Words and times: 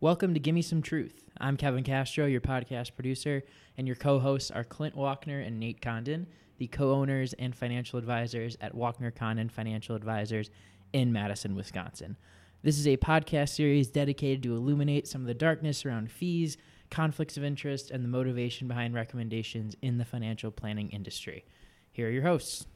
Welcome 0.00 0.32
to 0.34 0.38
Gimme 0.38 0.62
Some 0.62 0.80
Truth. 0.80 1.24
I'm 1.40 1.56
Kevin 1.56 1.82
Castro, 1.82 2.26
your 2.26 2.40
podcast 2.40 2.94
producer, 2.94 3.42
and 3.76 3.84
your 3.84 3.96
co 3.96 4.20
hosts 4.20 4.48
are 4.48 4.62
Clint 4.62 4.94
Walkner 4.94 5.44
and 5.44 5.58
Nate 5.58 5.82
Condon, 5.82 6.28
the 6.58 6.68
co 6.68 6.92
owners 6.92 7.32
and 7.32 7.52
financial 7.52 7.98
advisors 7.98 8.56
at 8.60 8.76
Walkner 8.76 9.12
Condon 9.12 9.48
Financial 9.48 9.96
Advisors 9.96 10.50
in 10.92 11.12
Madison, 11.12 11.56
Wisconsin. 11.56 12.16
This 12.62 12.78
is 12.78 12.86
a 12.86 12.96
podcast 12.96 13.48
series 13.48 13.88
dedicated 13.88 14.44
to 14.44 14.54
illuminate 14.54 15.08
some 15.08 15.22
of 15.22 15.26
the 15.26 15.34
darkness 15.34 15.84
around 15.84 16.12
fees, 16.12 16.56
conflicts 16.92 17.36
of 17.36 17.42
interest, 17.42 17.90
and 17.90 18.04
the 18.04 18.08
motivation 18.08 18.68
behind 18.68 18.94
recommendations 18.94 19.74
in 19.82 19.98
the 19.98 20.04
financial 20.04 20.52
planning 20.52 20.90
industry. 20.90 21.44
Here 21.90 22.06
are 22.06 22.12
your 22.12 22.22
hosts. 22.22 22.68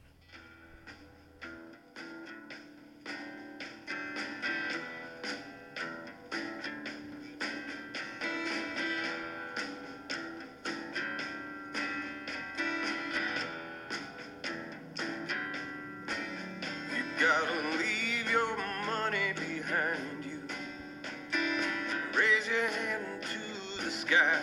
Sky. 24.13 24.39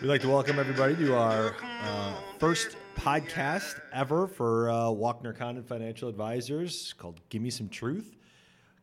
We'd 0.00 0.08
like 0.08 0.20
to 0.22 0.28
welcome 0.28 0.58
everybody 0.58 0.96
to 0.96 1.16
our 1.16 1.56
uh, 1.82 2.14
first 2.38 2.76
podcast 2.96 3.80
ever 3.92 4.26
for 4.26 4.70
uh, 4.70 4.74
Walkner 4.84 5.36
Condon 5.36 5.64
Financial 5.64 6.08
Advisors 6.08 6.94
called 6.94 7.20
Give 7.28 7.42
Me 7.42 7.50
Some 7.50 7.68
Truth. 7.68 8.16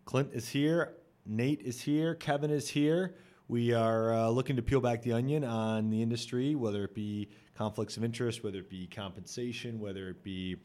Clint 0.04 0.30
is 0.34 0.50
here, 0.50 0.98
Nate 1.26 1.62
is 1.62 1.82
here, 1.82 2.16
Kevin 2.16 2.52
is 2.52 2.70
here. 2.70 3.16
We 3.48 3.74
are 3.74 4.14
uh, 4.14 4.30
looking 4.30 4.56
to 4.58 4.62
peel 4.62 4.82
back 4.82 5.02
the 5.02 5.14
onion 5.14 5.44
on 5.44 5.90
the 5.90 6.02
industry, 6.02 6.56
whether 6.56 6.84
it 6.84 6.94
be 6.94 7.30
conflicts 7.56 7.98
of 7.98 8.04
interest, 8.04 8.44
whether 8.44 8.60
it 8.60 8.70
be 8.70 8.88
compensation, 8.88 9.80
whether 9.80 10.10
it 10.10 10.24
be 10.24 10.58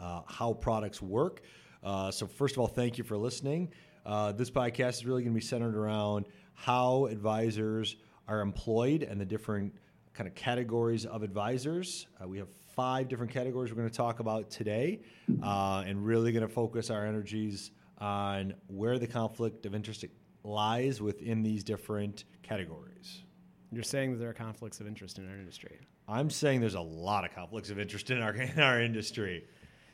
uh, 0.00 0.22
how 0.26 0.54
products 0.54 1.02
work. 1.02 1.42
Uh, 1.82 2.10
so, 2.10 2.26
first 2.26 2.54
of 2.54 2.60
all, 2.60 2.68
thank 2.68 2.98
you 2.98 3.04
for 3.04 3.16
listening. 3.16 3.68
Uh, 4.04 4.32
this 4.32 4.50
podcast 4.50 4.94
is 4.94 5.06
really 5.06 5.22
going 5.22 5.32
to 5.32 5.38
be 5.38 5.44
centered 5.44 5.76
around 5.76 6.26
how 6.54 7.06
advisors 7.06 7.96
are 8.28 8.40
employed 8.40 9.02
and 9.02 9.20
the 9.20 9.24
different 9.24 9.74
kind 10.14 10.28
of 10.28 10.34
categories 10.34 11.06
of 11.06 11.22
advisors. 11.22 12.06
Uh, 12.22 12.28
we 12.28 12.38
have 12.38 12.48
five 12.74 13.08
different 13.08 13.32
categories 13.32 13.70
we're 13.70 13.76
going 13.76 13.88
to 13.88 13.96
talk 13.96 14.20
about 14.20 14.50
today, 14.50 15.00
uh, 15.42 15.84
and 15.86 16.04
really 16.04 16.32
going 16.32 16.46
to 16.46 16.52
focus 16.52 16.90
our 16.90 17.06
energies 17.06 17.70
on 17.98 18.54
where 18.66 18.98
the 18.98 19.06
conflict 19.06 19.64
of 19.66 19.74
interest 19.74 20.04
lies 20.44 21.00
within 21.00 21.42
these 21.42 21.62
different 21.62 22.24
categories. 22.42 23.22
You're 23.70 23.82
saying 23.82 24.12
that 24.12 24.18
there 24.18 24.28
are 24.28 24.34
conflicts 24.34 24.80
of 24.80 24.86
interest 24.86 25.18
in 25.18 25.28
our 25.30 25.36
industry. 25.36 25.78
I'm 26.08 26.28
saying 26.28 26.60
there's 26.60 26.74
a 26.74 26.80
lot 26.80 27.24
of 27.24 27.34
conflicts 27.34 27.70
of 27.70 27.78
interest 27.78 28.10
in 28.10 28.20
our 28.20 28.34
in 28.34 28.60
our 28.60 28.80
industry. 28.80 29.46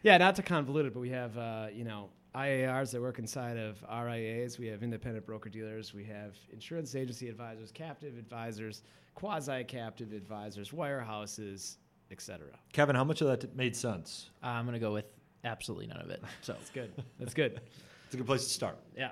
Yeah, 0.02 0.16
not 0.16 0.36
to 0.36 0.42
convolute 0.42 0.86
it, 0.86 0.94
but 0.94 1.00
we 1.00 1.10
have 1.10 1.36
uh, 1.36 1.66
you 1.72 1.84
know 1.84 2.08
IARs 2.34 2.90
that 2.92 3.00
work 3.00 3.18
inside 3.18 3.56
of 3.56 3.82
RIAs. 3.90 4.58
We 4.58 4.66
have 4.66 4.82
independent 4.82 5.26
broker 5.26 5.48
dealers. 5.48 5.94
We 5.94 6.04
have 6.04 6.34
insurance 6.52 6.94
agency 6.94 7.28
advisors, 7.28 7.72
captive 7.72 8.16
advisors, 8.18 8.82
quasi-captive 9.14 10.12
advisors, 10.12 10.70
wirehouses, 10.70 11.76
etc. 12.10 12.48
Kevin, 12.72 12.94
how 12.96 13.04
much 13.04 13.20
of 13.20 13.28
that 13.28 13.56
made 13.56 13.74
sense? 13.74 14.30
Uh, 14.42 14.48
I'm 14.48 14.64
going 14.64 14.74
to 14.74 14.80
go 14.80 14.92
with 14.92 15.06
absolutely 15.44 15.86
none 15.86 16.00
of 16.00 16.10
it. 16.10 16.22
So, 16.42 16.54
it's 16.60 16.70
good. 16.70 16.92
That's 17.18 17.34
good. 17.34 17.60
It's 18.06 18.14
a 18.14 18.16
good 18.16 18.26
place 18.26 18.44
to 18.44 18.48
start. 18.48 18.78
Yeah. 18.96 19.10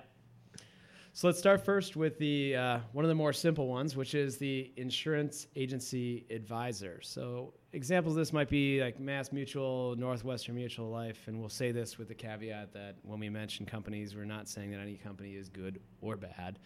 So 1.16 1.28
let's 1.28 1.38
start 1.38 1.64
first 1.64 1.96
with 1.96 2.18
the 2.18 2.56
uh, 2.56 2.78
one 2.92 3.02
of 3.02 3.08
the 3.08 3.14
more 3.14 3.32
simple 3.32 3.68
ones, 3.68 3.96
which 3.96 4.14
is 4.14 4.36
the 4.36 4.70
insurance 4.76 5.46
agency 5.56 6.26
advisor. 6.28 7.00
So 7.00 7.54
examples 7.72 8.12
of 8.12 8.18
this 8.18 8.34
might 8.34 8.50
be 8.50 8.82
like 8.82 9.00
Mass 9.00 9.32
Mutual, 9.32 9.96
Northwestern 9.96 10.56
Mutual 10.56 10.90
Life, 10.90 11.22
and 11.26 11.40
we'll 11.40 11.48
say 11.48 11.72
this 11.72 11.96
with 11.96 12.08
the 12.08 12.14
caveat 12.14 12.74
that 12.74 12.96
when 13.02 13.18
we 13.18 13.30
mention 13.30 13.64
companies, 13.64 14.14
we're 14.14 14.26
not 14.26 14.46
saying 14.46 14.70
that 14.72 14.78
any 14.78 14.96
company 14.96 15.36
is 15.36 15.48
good 15.48 15.80
or 16.02 16.18
bad. 16.18 16.58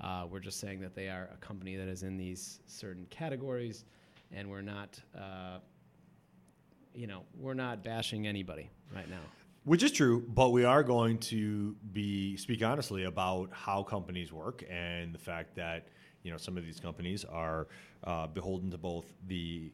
Uh, 0.00 0.24
we're 0.30 0.38
just 0.38 0.60
saying 0.60 0.80
that 0.82 0.94
they 0.94 1.08
are 1.08 1.28
a 1.34 1.44
company 1.44 1.74
that 1.74 1.88
is 1.88 2.04
in 2.04 2.16
these 2.16 2.60
certain 2.66 3.08
categories, 3.10 3.86
and 4.30 4.48
we're 4.48 4.62
not, 4.62 5.00
uh, 5.18 5.58
you 6.94 7.08
know, 7.08 7.24
we're 7.36 7.54
not 7.54 7.82
bashing 7.82 8.28
anybody 8.28 8.70
right 8.94 9.10
now. 9.10 9.45
Which 9.66 9.82
is 9.82 9.90
true, 9.90 10.24
but 10.28 10.50
we 10.50 10.62
are 10.62 10.84
going 10.84 11.18
to 11.18 11.74
be 11.92 12.36
speak 12.36 12.62
honestly 12.62 13.02
about 13.02 13.50
how 13.50 13.82
companies 13.82 14.32
work 14.32 14.62
and 14.70 15.12
the 15.12 15.18
fact 15.18 15.56
that 15.56 15.88
you 16.22 16.30
know 16.30 16.36
some 16.36 16.56
of 16.56 16.64
these 16.64 16.78
companies 16.78 17.24
are 17.24 17.66
uh, 18.04 18.28
beholden 18.28 18.70
to 18.70 18.78
both 18.78 19.06
the 19.26 19.72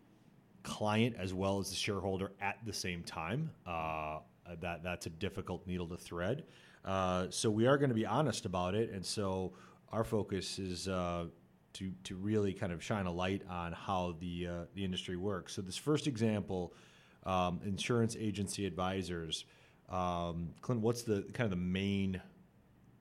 client 0.63 1.15
as 1.19 1.35
well 1.35 1.59
as 1.59 1.69
the 1.69 1.77
shareholder 1.77 2.33
at 2.41 2.57
the 2.65 2.73
same 2.73 3.03
time. 3.03 3.51
Uh, 3.67 4.21
that 4.63 4.83
that's 4.83 5.05
a 5.05 5.11
difficult 5.11 5.67
needle 5.67 5.87
to 5.89 5.99
thread. 5.99 6.45
Uh, 6.87 7.27
so 7.29 7.51
we 7.51 7.67
are 7.67 7.77
going 7.77 7.91
to 7.91 7.95
be 7.95 8.07
honest 8.07 8.47
about 8.47 8.75
it, 8.75 8.93
and 8.93 9.05
so 9.05 9.53
our 9.91 10.05
focus 10.05 10.59
is 10.59 10.89
uh, 10.89 11.27
to 11.75 11.93
to 12.05 12.17
really 12.17 12.55
kind 12.55 12.73
of 12.73 12.83
shine 12.83 13.05
a 13.05 13.13
light 13.13 13.43
on 13.47 13.73
how 13.73 14.17
the 14.21 14.47
uh, 14.47 14.53
the 14.75 14.87
industry 14.87 15.19
works. 15.19 15.53
So 15.53 15.61
this 15.61 15.77
first 15.77 16.07
example, 16.07 16.73
um, 17.27 17.61
insurance 17.63 18.17
agency 18.19 18.65
advisors. 18.65 19.45
Um, 19.89 20.51
Clint, 20.61 20.81
what's 20.81 21.03
the 21.03 21.23
kind 21.35 21.45
of 21.45 21.51
the 21.51 21.65
main 21.65 22.21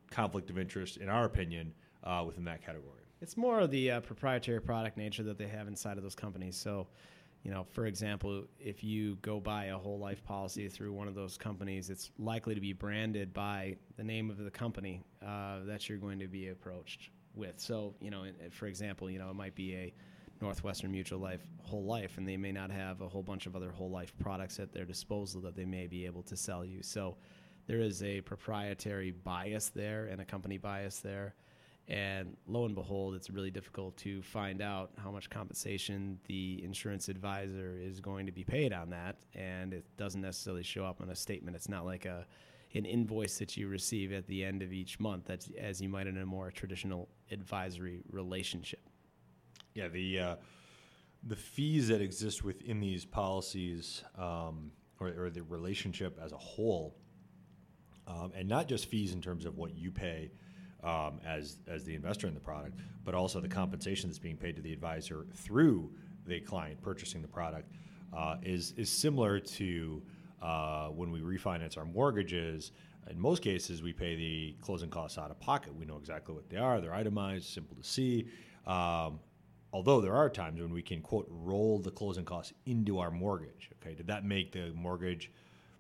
conflict 0.10 0.50
of 0.50 0.58
interest, 0.58 0.98
in 0.98 1.10
our 1.10 1.26
opinion, 1.26 1.74
uh, 2.04 2.24
within 2.26 2.44
that 2.46 2.66
category? 2.66 3.02
It's 3.22 3.38
more 3.38 3.60
of 3.60 3.72
the 3.72 3.92
uh, 3.92 4.00
proprietary 4.02 4.60
product 4.62 4.98
nature 4.98 5.24
that 5.24 5.38
they 5.38 5.48
have 5.48 5.68
inside 5.68 5.98
of 5.98 6.04
those 6.04 6.16
companies. 6.16 6.58
So, 6.58 6.88
you 7.44 7.52
know, 7.52 7.64
for 7.64 7.86
example, 7.86 8.46
if 8.60 8.84
you 8.84 9.18
go 9.22 9.40
buy 9.40 9.66
a 9.66 9.78
whole 9.78 10.00
life 10.00 10.24
policy 10.24 10.68
through 10.68 10.92
one 10.94 11.08
of 11.08 11.16
those 11.16 11.38
companies, 11.38 11.90
it's 11.90 12.12
likely 12.18 12.56
to 12.56 12.62
be 12.62 12.74
branded 12.74 13.34
by 13.34 13.78
the 13.96 14.04
name 14.04 14.30
of 14.30 14.38
the 14.38 14.52
company 14.52 15.02
uh, 15.26 15.60
that 15.66 15.88
you're 15.88 15.98
going 15.98 16.20
to 16.20 16.28
be 16.28 16.50
approached 16.50 17.10
with. 17.36 17.60
So, 17.60 17.94
you 18.00 18.10
know, 18.10 18.26
for 18.52 18.68
example, 18.68 19.10
you 19.10 19.20
know, 19.20 19.30
it 19.30 19.36
might 19.36 19.56
be 19.56 19.76
a 19.76 19.94
Northwestern 20.42 20.92
Mutual 20.92 21.20
Life 21.20 21.42
whole 21.64 21.86
life, 21.86 22.18
and 22.18 22.28
they 22.28 22.38
may 22.38 22.52
not 22.52 22.70
have 22.70 23.02
a 23.02 23.08
whole 23.08 23.24
bunch 23.24 23.46
of 23.46 23.56
other 23.56 23.72
whole 23.72 23.90
life 23.90 24.14
products 24.20 24.60
at 24.60 24.74
their 24.74 24.86
disposal 24.86 25.42
that 25.42 25.56
they 25.56 25.66
may 25.66 25.88
be 25.88 26.06
able 26.06 26.24
to 26.24 26.36
sell 26.36 26.66
you. 26.66 26.84
So, 26.84 27.18
there 27.68 27.80
is 27.80 28.04
a 28.04 28.22
proprietary 28.22 29.12
bias 29.12 29.70
there 29.70 30.08
and 30.08 30.20
a 30.20 30.26
company 30.26 30.58
bias 30.58 31.00
there. 31.00 31.36
And 31.88 32.36
lo 32.48 32.66
and 32.66 32.76
behold, 32.76 33.16
it's 33.16 33.30
really 33.30 33.52
difficult 33.52 33.98
to 33.98 34.22
find 34.22 34.62
out 34.62 34.92
how 34.98 35.12
much 35.12 35.30
compensation 35.30 36.20
the 36.28 36.62
insurance 36.64 37.08
advisor 37.10 37.78
is 37.82 38.00
going 38.00 38.26
to 38.26 38.32
be 38.32 38.44
paid 38.44 38.74
on 38.74 38.90
that. 38.92 39.18
And 39.36 39.74
it 39.74 39.86
doesn't 39.98 40.22
necessarily 40.22 40.64
show 40.64 40.86
up 40.86 41.02
on 41.02 41.10
a 41.10 41.16
statement. 41.16 41.56
It's 41.56 41.70
not 41.70 41.86
like 41.86 42.06
a 42.06 42.26
an 42.74 42.86
invoice 42.86 43.38
that 43.38 43.58
you 43.58 43.68
receive 43.68 44.14
at 44.14 44.26
the 44.28 44.46
end 44.46 44.62
of 44.62 44.72
each 44.72 44.98
month, 44.98 45.26
that's 45.26 45.50
as 45.60 45.82
you 45.82 45.90
might 45.90 46.08
in 46.08 46.18
a 46.18 46.26
more 46.26 46.52
traditional 46.52 47.10
advisory 47.30 48.02
relationship. 48.10 48.91
Yeah, 49.74 49.88
the 49.88 50.20
uh, 50.20 50.36
the 51.24 51.36
fees 51.36 51.88
that 51.90 52.02
exist 52.02 52.44
within 52.44 52.80
these 52.80 53.06
policies, 53.06 54.04
um, 54.18 54.72
or, 55.00 55.10
or 55.18 55.30
the 55.30 55.44
relationship 55.44 56.20
as 56.24 56.32
a 56.32 56.38
whole, 56.38 56.96
um, 58.08 58.32
and 58.36 58.48
not 58.48 58.68
just 58.68 58.88
fees 58.88 59.14
in 59.14 59.22
terms 59.22 59.46
of 59.46 59.58
what 59.58 59.76
you 59.76 59.92
pay 59.92 60.32
um, 60.84 61.20
as 61.26 61.58
as 61.68 61.84
the 61.84 61.96
investor 61.96 62.28
in 62.28 62.34
the 62.34 62.40
product, 62.40 62.80
but 63.06 63.14
also 63.14 63.40
the 63.40 63.48
compensation 63.48 64.10
that's 64.10 64.20
being 64.20 64.38
paid 64.38 64.56
to 64.56 64.62
the 64.62 64.74
advisor 64.74 65.26
through 65.34 65.92
the 66.26 66.40
client 66.42 66.82
purchasing 66.82 67.22
the 67.22 67.28
product, 67.28 67.72
uh, 68.14 68.38
is 68.44 68.74
is 68.78 68.90
similar 68.90 69.40
to 69.40 70.02
uh, 70.42 70.88
when 70.88 71.12
we 71.12 71.20
refinance 71.20 71.78
our 71.78 71.86
mortgages. 71.86 72.72
In 73.10 73.20
most 73.20 73.42
cases, 73.42 73.82
we 73.82 73.94
pay 73.94 74.16
the 74.16 74.56
closing 74.62 74.90
costs 74.90 75.18
out 75.18 75.32
of 75.32 75.40
pocket. 75.40 75.76
We 75.76 75.86
know 75.86 75.98
exactly 75.98 76.36
what 76.36 76.50
they 76.50 76.58
are. 76.58 76.80
They're 76.80 76.94
itemized, 76.94 77.46
simple 77.46 77.76
to 77.76 77.84
see. 77.84 78.28
Um, 78.68 79.20
although 79.74 80.02
there 80.02 80.16
are 80.16 80.30
times 80.30 80.60
when 80.62 80.74
we 80.74 80.82
can 80.82 81.02
quote 81.02 81.28
roll 81.30 81.80
the 81.80 81.92
closing 81.92 82.26
costs 82.26 82.54
into 82.66 83.00
our 83.00 83.12
mortgage. 83.12 83.70
Okay, 83.82 83.96
did 83.96 84.08
that 84.08 84.26
make 84.26 84.52
the 84.52 84.72
mortgage 84.74 85.32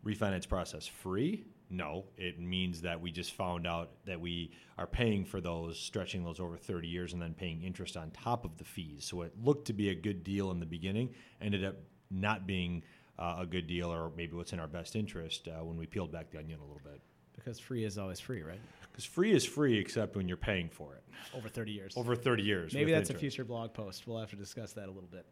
refinance 0.05 0.47
process 0.47 0.87
free? 0.87 1.45
No, 1.69 2.03
it 2.17 2.37
means 2.37 2.81
that 2.81 2.99
we 2.99 3.11
just 3.11 3.33
found 3.33 3.65
out 3.65 3.91
that 4.05 4.19
we 4.19 4.51
are 4.77 4.87
paying 4.87 5.23
for 5.23 5.39
those, 5.39 5.79
stretching 5.79 6.23
those 6.23 6.39
over 6.39 6.57
30 6.57 6.87
years, 6.87 7.13
and 7.13 7.21
then 7.21 7.33
paying 7.33 7.63
interest 7.63 7.95
on 7.95 8.11
top 8.11 8.43
of 8.43 8.57
the 8.57 8.65
fees. 8.65 9.05
So 9.05 9.21
it 9.21 9.33
looked 9.41 9.67
to 9.67 9.73
be 9.73 9.89
a 9.89 9.95
good 9.95 10.23
deal 10.23 10.51
in 10.51 10.59
the 10.59 10.65
beginning, 10.65 11.13
ended 11.41 11.63
up 11.63 11.75
not 12.09 12.45
being 12.45 12.83
uh, 13.17 13.37
a 13.39 13.45
good 13.45 13.67
deal, 13.67 13.91
or 13.91 14.11
maybe 14.17 14.35
what's 14.35 14.51
in 14.51 14.59
our 14.59 14.67
best 14.67 14.97
interest 14.97 15.47
uh, 15.47 15.63
when 15.63 15.77
we 15.77 15.85
peeled 15.85 16.11
back 16.11 16.29
the 16.29 16.39
onion 16.39 16.59
a 16.59 16.63
little 16.63 16.81
bit. 16.83 16.99
Because 17.43 17.59
free 17.59 17.83
is 17.83 17.97
always 17.97 18.19
free, 18.19 18.41
right? 18.43 18.59
Because 18.91 19.05
free 19.05 19.31
is 19.31 19.45
free, 19.45 19.77
except 19.77 20.15
when 20.15 20.27
you're 20.27 20.37
paying 20.37 20.69
for 20.69 20.93
it 20.95 21.03
Over 21.35 21.47
30 21.49 21.71
years. 21.71 21.93
over 21.95 22.15
30 22.15 22.43
years. 22.43 22.73
Maybe 22.73 22.91
that's 22.91 23.09
a 23.09 23.13
future 23.13 23.43
blog 23.45 23.73
post. 23.73 24.05
We'll 24.07 24.19
have 24.19 24.29
to 24.31 24.35
discuss 24.35 24.73
that 24.73 24.85
a 24.85 24.91
little 24.91 25.09
bit. 25.11 25.25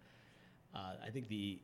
Uh, 0.74 0.94
I 1.06 1.10
think 1.10 1.28
the 1.28 1.60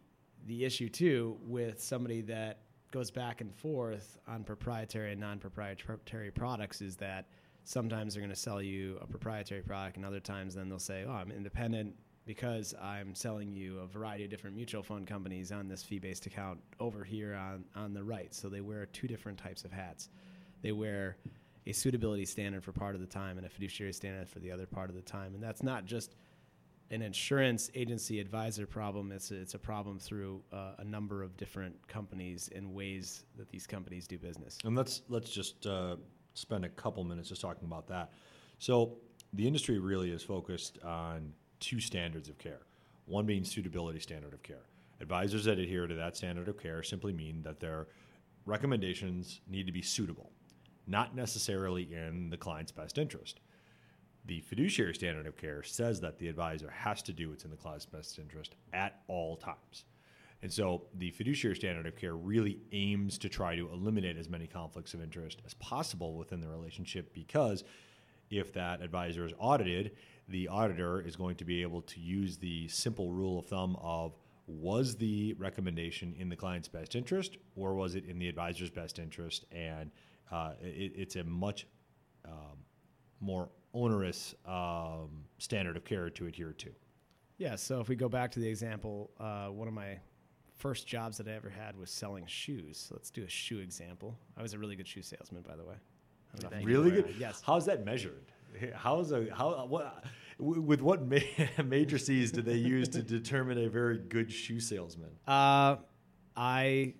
the 0.47 0.65
issue 0.65 0.89
too 0.89 1.37
with 1.47 1.81
somebody 1.81 2.21
that 2.21 2.59
goes 2.91 3.09
back 3.09 3.41
and 3.41 3.53
forth 3.55 4.19
on 4.27 4.43
proprietary 4.43 5.11
and 5.11 5.19
non-proprietary 5.19 6.31
products 6.31 6.81
is 6.81 6.95
that 6.97 7.25
sometimes 7.63 8.13
they're 8.13 8.21
going 8.21 8.29
to 8.33 8.39
sell 8.39 8.61
you 8.61 8.97
a 9.01 9.07
proprietary 9.07 9.61
product, 9.61 9.97
and 9.97 10.05
other 10.05 10.19
times 10.19 10.53
then 10.55 10.69
they'll 10.69 10.77
say, 10.79 11.05
"Oh, 11.07 11.11
I'm 11.11 11.31
independent." 11.31 11.95
Because 12.25 12.73
I'm 12.81 13.13
selling 13.13 13.53
you 13.53 13.77
a 13.79 13.85
variety 13.85 14.23
of 14.23 14.31
different 14.31 14.55
mutual 14.55 14.81
fund 14.81 15.05
companies 15.05 15.51
on 15.51 15.67
this 15.67 15.83
fee-based 15.83 16.25
account 16.25 16.59
over 16.79 17.03
here 17.03 17.35
on, 17.35 17.65
on 17.75 17.93
the 17.93 18.03
right. 18.03 18.33
So 18.33 18.49
they 18.49 18.61
wear 18.61 18.87
two 18.87 19.07
different 19.07 19.37
types 19.37 19.63
of 19.63 19.71
hats. 19.71 20.09
They 20.61 20.71
wear 20.71 21.17
a 21.67 21.71
suitability 21.71 22.25
standard 22.25 22.63
for 22.63 22.71
part 22.71 22.95
of 22.95 23.01
the 23.01 23.07
time 23.07 23.37
and 23.37 23.45
a 23.45 23.49
fiduciary 23.49 23.93
standard 23.93 24.29
for 24.29 24.39
the 24.39 24.51
other 24.51 24.65
part 24.65 24.89
of 24.89 24.95
the 24.95 25.01
time. 25.01 25.33
And 25.33 25.43
that's 25.43 25.63
not 25.63 25.85
just 25.85 26.15
an 26.91 27.01
insurance 27.01 27.71
agency 27.73 28.19
advisor 28.19 28.67
problem. 28.67 29.11
It's 29.11 29.31
a, 29.31 29.35
it's 29.35 29.55
a 29.55 29.59
problem 29.59 29.97
through 29.97 30.41
uh, 30.53 30.73
a 30.77 30.83
number 30.83 31.23
of 31.23 31.35
different 31.37 31.75
companies 31.87 32.49
and 32.55 32.73
ways 32.73 33.25
that 33.37 33.49
these 33.49 33.65
companies 33.65 34.07
do 34.07 34.17
business. 34.17 34.57
And 34.63 34.75
let's 34.75 35.01
let's 35.09 35.31
just 35.31 35.65
uh, 35.65 35.95
spend 36.35 36.65
a 36.65 36.69
couple 36.69 37.03
minutes 37.03 37.29
just 37.29 37.41
talking 37.41 37.65
about 37.65 37.87
that. 37.87 38.11
So 38.59 38.97
the 39.33 39.47
industry 39.47 39.79
really 39.79 40.11
is 40.11 40.21
focused 40.21 40.77
on 40.83 41.33
two 41.59 41.79
standards 41.79 42.29
of 42.29 42.37
care. 42.37 42.61
One 43.05 43.25
being 43.25 43.43
suitability 43.43 43.99
standard 43.99 44.33
of 44.33 44.43
care. 44.43 44.65
Advisors 45.01 45.45
that 45.45 45.59
adhere 45.59 45.87
to 45.87 45.95
that 45.95 46.15
standard 46.15 46.47
of 46.47 46.57
care 46.57 46.81
simply 46.83 47.11
mean 47.11 47.41
that 47.43 47.59
their 47.59 47.87
recommendations 48.45 49.41
need 49.47 49.65
to 49.65 49.71
be 49.71 49.81
suitable, 49.81 50.31
not 50.87 51.15
necessarily 51.15 51.83
in 51.93 52.29
the 52.29 52.37
client's 52.37 52.71
best 52.71 52.97
interest. 52.97 53.39
The 54.25 54.41
fiduciary 54.41 54.95
standard 54.95 55.27
of 55.27 55.37
care 55.37 55.61
says 55.63 56.01
that 56.01 56.17
the 56.17 56.27
advisor 56.27 56.69
has 56.69 57.01
to 57.03 57.13
do 57.13 57.29
what's 57.29 57.45
in 57.45 57.51
the 57.51 57.57
client's 57.57 57.85
best 57.85 58.17
interest 58.17 58.55
at 58.73 59.01
all 59.07 59.37
times. 59.37 59.85
And 60.41 60.51
so 60.51 60.83
the 60.95 61.11
fiduciary 61.11 61.55
standard 61.55 61.85
of 61.85 61.95
care 61.95 62.15
really 62.15 62.59
aims 62.71 63.17
to 63.19 63.29
try 63.29 63.55
to 63.55 63.69
eliminate 63.69 64.17
as 64.17 64.29
many 64.29 64.47
conflicts 64.47 64.93
of 64.93 65.01
interest 65.01 65.41
as 65.45 65.53
possible 65.55 66.17
within 66.17 66.41
the 66.41 66.47
relationship 66.47 67.13
because 67.13 67.63
if 68.29 68.53
that 68.53 68.81
advisor 68.81 69.25
is 69.25 69.33
audited, 69.39 69.91
the 70.27 70.47
auditor 70.47 71.01
is 71.01 71.15
going 71.15 71.35
to 71.35 71.45
be 71.45 71.61
able 71.61 71.81
to 71.83 71.99
use 71.99 72.37
the 72.37 72.67
simple 72.67 73.11
rule 73.11 73.39
of 73.39 73.45
thumb 73.45 73.77
of 73.81 74.13
was 74.47 74.95
the 74.95 75.33
recommendation 75.33 76.15
in 76.17 76.29
the 76.29 76.35
client's 76.35 76.67
best 76.67 76.95
interest 76.95 77.37
or 77.55 77.73
was 77.73 77.95
it 77.95 78.05
in 78.05 78.19
the 78.19 78.27
advisor's 78.27 78.69
best 78.69 78.99
interest? 78.99 79.45
And 79.51 79.91
uh, 80.31 80.53
it, 80.61 80.93
it's 80.95 81.15
a 81.15 81.23
much 81.23 81.67
um, 82.25 82.57
more 83.19 83.49
onerous 83.73 84.35
um, 84.45 85.25
standard 85.37 85.77
of 85.77 85.83
care 85.83 86.09
to 86.09 86.27
adhere 86.27 86.53
to. 86.53 86.69
Yeah, 87.37 87.55
so 87.55 87.81
if 87.81 87.89
we 87.89 87.95
go 87.95 88.07
back 88.07 88.31
to 88.31 88.39
the 88.39 88.47
example, 88.47 89.11
uh, 89.19 89.47
one 89.47 89.67
of 89.67 89.73
my 89.73 89.97
first 90.57 90.87
jobs 90.87 91.17
that 91.17 91.27
I 91.27 91.31
ever 91.31 91.49
had 91.49 91.77
was 91.77 91.89
selling 91.89 92.25
shoes. 92.27 92.85
So 92.87 92.95
let's 92.95 93.09
do 93.09 93.23
a 93.23 93.29
shoe 93.29 93.59
example. 93.59 94.17
I 94.37 94.41
was 94.41 94.53
a 94.53 94.57
really 94.57 94.75
good 94.75 94.87
shoe 94.87 95.01
salesman, 95.01 95.41
by 95.41 95.55
the 95.55 95.65
way. 95.65 95.75
I 96.33 96.37
don't 96.37 96.51
know 96.51 96.57
if 96.57 96.63
you 96.63 96.69
Really 96.69 96.91
good. 96.91 97.15
Yes. 97.19 97.41
How's 97.45 97.65
that 97.65 97.85
measured? 97.85 98.31
How's 98.73 99.11
a 99.11 99.27
how 99.33 99.65
what 99.65 100.05
with 100.37 100.81
what 100.81 101.07
ma- 101.07 101.17
major 101.65 101.97
C's 101.97 102.31
do 102.31 102.41
they 102.41 102.55
use 102.55 102.87
to 102.89 103.01
determine 103.01 103.57
a 103.57 103.69
very 103.69 103.97
good 103.99 104.31
shoe 104.31 104.59
salesman? 104.59 105.09
Uh, 105.27 105.77
I 106.35 106.93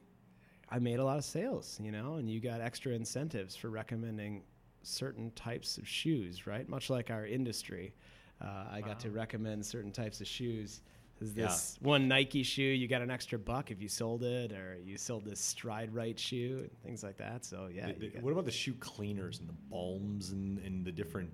I 0.69 0.79
made 0.79 0.99
a 0.99 1.03
lot 1.05 1.17
of 1.17 1.25
sales, 1.25 1.79
you 1.81 1.91
know, 1.91 2.15
and 2.15 2.29
you 2.29 2.39
got 2.39 2.61
extra 2.61 2.93
incentives 2.93 3.55
for 3.55 3.69
recommending 3.69 4.43
certain 4.83 5.31
types 5.31 5.77
of 5.77 5.87
shoes, 5.87 6.47
right? 6.47 6.67
Much 6.67 6.89
like 6.89 7.09
our 7.11 7.25
industry, 7.25 7.93
uh, 8.41 8.65
I 8.71 8.81
got 8.81 8.99
to 9.01 9.11
recommend 9.11 9.65
certain 9.65 9.91
types 9.91 10.21
of 10.21 10.27
shoes. 10.27 10.81
Is 11.21 11.33
Yeah. 11.33 11.45
this 11.47 11.77
one 11.81 12.07
Nike 12.09 12.43
shoe? 12.43 12.61
You 12.61 12.87
got 12.87 13.01
an 13.01 13.09
extra 13.09 13.39
buck 13.39 13.71
if 13.71 13.81
you 13.81 13.87
sold 13.87 14.23
it, 14.23 14.51
or 14.51 14.77
you 14.83 14.97
sold 14.97 15.23
this 15.25 15.39
Stride 15.39 15.93
Rite 15.93 16.19
shoe 16.19 16.59
and 16.63 16.71
things 16.83 17.03
like 17.03 17.17
that. 17.17 17.45
So 17.45 17.69
yeah, 17.73 17.93
The- 17.93 18.09
the- 18.09 18.19
what 18.21 18.31
about 18.31 18.45
the 18.45 18.51
shoe 18.51 18.73
cleaners 18.75 19.39
and 19.39 19.47
the 19.47 19.53
balms 19.69 20.31
and, 20.31 20.57
and 20.59 20.83
the 20.85 20.91
different 20.91 21.31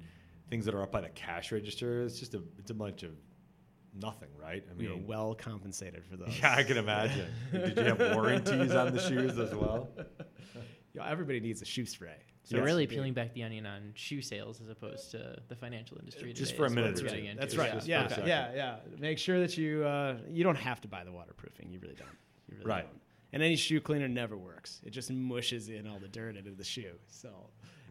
things 0.51 0.65
that 0.65 0.75
are 0.75 0.83
up 0.83 0.91
by 0.91 1.01
the 1.01 1.09
cash 1.09 1.51
register? 1.51 2.03
It's 2.03 2.19
just 2.19 2.35
a 2.35 2.43
it's 2.59 2.69
a 2.69 2.75
bunch 2.75 3.01
of 3.01 3.11
nothing, 3.99 4.29
right? 4.39 4.63
I 4.69 4.73
mean, 4.75 4.89
we 4.89 4.95
were 4.95 5.01
well 5.07 5.33
compensated 5.33 6.05
for 6.05 6.17
those. 6.17 6.37
yeah, 6.39 6.53
I 6.55 6.61
can 6.63 6.77
imagine. 6.77 7.27
Did 7.51 7.77
you 7.77 7.83
have 7.85 7.99
warranties 8.15 8.71
on 8.73 8.93
the 8.93 8.99
shoes 9.01 9.39
as 9.39 9.55
well? 9.55 9.89
Yeah, 10.93 11.09
everybody 11.09 11.39
needs 11.39 11.61
a 11.61 11.65
shoe 11.65 11.85
spray. 11.85 12.17
So 12.43 12.57
Yes. 12.57 12.65
really 12.65 12.85
peeling 12.85 13.13
back 13.13 13.33
the 13.33 13.43
onion 13.43 13.65
on 13.65 13.93
shoe 13.95 14.21
sales 14.21 14.59
as 14.59 14.67
opposed 14.67 15.09
to 15.11 15.37
the 15.47 15.55
financial 15.55 15.97
industry. 15.97 16.33
Just 16.33 16.51
today 16.51 16.57
for 16.57 16.65
a 16.65 16.69
minute 16.69 17.01
or 17.01 17.07
two. 17.07 17.29
That's 17.37 17.53
Just- 17.53 17.57
right. 17.57 17.71
just 17.71 17.85
for 18.15 18.21
a 18.23 18.27
Yeah, 18.27 18.51
yeah, 18.51 18.51
yeah. 18.53 18.75
Make 18.99 19.17
sure 19.17 19.39
that 19.39 19.57
you 19.57 19.85
uh, 19.85 20.17
you 20.29 20.43
don't 20.43 20.57
have 20.57 20.81
to 20.81 20.89
buy 20.89 21.05
the 21.05 21.11
waterproofing. 21.13 21.71
You 21.71 21.79
really 21.79 21.95
don't. 21.95 22.09
You 22.49 22.57
really 22.57 22.65
Right. 22.69 22.83
don't. 22.85 22.99
And 23.31 23.41
any 23.41 23.55
shoe 23.55 23.79
cleaner 23.79 24.09
never 24.09 24.35
works. 24.35 24.81
It 24.85 24.89
just 24.89 25.09
mushes 25.11 25.69
in 25.69 25.87
all 25.87 25.97
the 25.97 26.09
dirt 26.09 26.35
into 26.35 26.51
the 26.51 26.65
shoe. 26.65 26.95
So, 27.07 27.29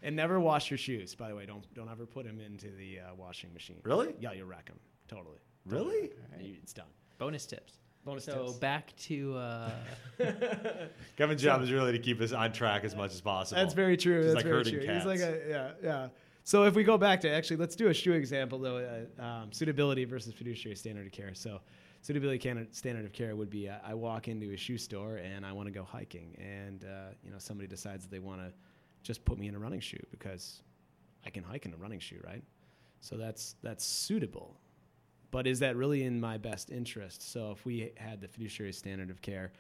and 0.02 0.14
never 0.17 0.41
wash 0.41 0.70
your 0.70 0.79
shoes. 0.79 1.14
By 1.14 1.29
the 1.29 1.35
way, 1.37 1.47
don't 1.47 1.64
don't 1.75 1.88
ever 1.91 2.06
put 2.06 2.25
them 2.26 2.41
into 2.41 2.69
the 2.76 3.00
uh, 3.00 3.14
washing 3.17 3.52
machine. 3.52 3.81
Really? 3.85 4.14
Yeah, 4.20 4.32
you'll 4.32 4.47
wreck 4.49 4.67
them. 4.67 4.79
Totally. 5.08 5.38
Really? 5.67 6.11
You- 6.41 6.56
It's 6.62 6.73
done. 6.73 6.87
Bonus 7.19 7.47
tips. 7.47 7.75
Bonus 8.05 8.25
tips. 8.25 8.37
So 8.37 8.47
tips. 8.47 8.58
back 8.58 8.97
to 8.97 9.37
uh, 9.37 9.70
Kevin's 11.17 11.43
job 11.43 11.62
is 11.62 11.70
really 11.70 11.93
to 11.93 11.99
keep 11.99 12.20
us 12.20 12.32
on 12.32 12.52
track 12.52 12.85
as 12.85 12.94
much 12.97 13.12
as 13.12 13.20
possible. 13.20 13.61
That's 13.61 13.75
very 13.75 13.97
true. 13.97 14.19
He's 14.23 14.26
That's 14.26 14.37
like 14.37 14.44
very 14.44 14.56
herding 14.58 14.75
true. 14.75 14.87
cats. 14.87 15.05
He's 15.05 15.06
like 15.06 15.20
a 15.20 15.41
yeah, 15.49 15.70
yeah. 15.82 16.08
So 16.44 16.64
if 16.64 16.75
we 16.75 16.82
go 16.82 16.96
back 16.99 17.20
to 17.23 17.31
actually, 17.31 17.58
let's 17.58 17.76
do 17.76 17.88
a 17.88 17.94
shoe 17.94 18.12
example 18.14 18.58
though. 18.58 19.06
Uh, 19.19 19.23
um, 19.23 19.53
suitability 19.53 20.05
versus 20.05 20.32
fiduciary 20.32 20.76
standard 20.76 21.06
of 21.06 21.12
care. 21.12 21.35
So 21.35 21.61
suitability 22.00 22.38
can- 22.38 22.73
standard 22.73 23.05
of 23.05 23.12
care 23.12 23.37
would 23.37 23.50
be 23.50 23.69
uh, 23.69 23.76
I 23.85 23.94
walk 23.94 24.29
into 24.29 24.50
a 24.53 24.56
shoe 24.56 24.79
store 24.79 25.17
and 25.17 25.44
I 25.44 25.53
want 25.53 25.67
to 25.67 25.73
go 25.73 25.85
hiking, 25.85 26.35
and 26.38 26.85
uh, 26.85 27.12
you 27.23 27.31
know 27.31 27.38
somebody 27.38 27.69
decides 27.69 28.05
that 28.05 28.11
they 28.11 28.19
want 28.19 28.41
to 28.41 28.53
just 29.02 29.25
put 29.25 29.38
me 29.38 29.49
in 29.49 29.55
a 29.55 29.58
running 29.58 29.81
shoe 29.81 30.05
because 30.11 30.62
I 31.25 31.31
can 31.31 31.43
hike 31.43 31.67
in 31.67 31.73
a 31.73 31.76
running 31.76 32.00
shoe, 32.00 32.20
right? 32.25 32.43
So 33.00 33.17
that's 33.17 33.56
that's 33.62 33.85
suitable. 33.85 34.56
But 35.31 35.47
is 35.47 35.61
that 35.61 35.76
really 35.76 36.02
in 36.05 36.20
my 36.20 36.38
best 36.38 36.70
interest? 36.70 37.31
So 37.31 37.52
if 37.52 37.64
we 37.64 37.93
had 37.97 38.20
the 38.20 38.29
fiduciary 38.29 38.73
standard 38.73 39.11
of 39.11 39.23
care, 39.23 39.52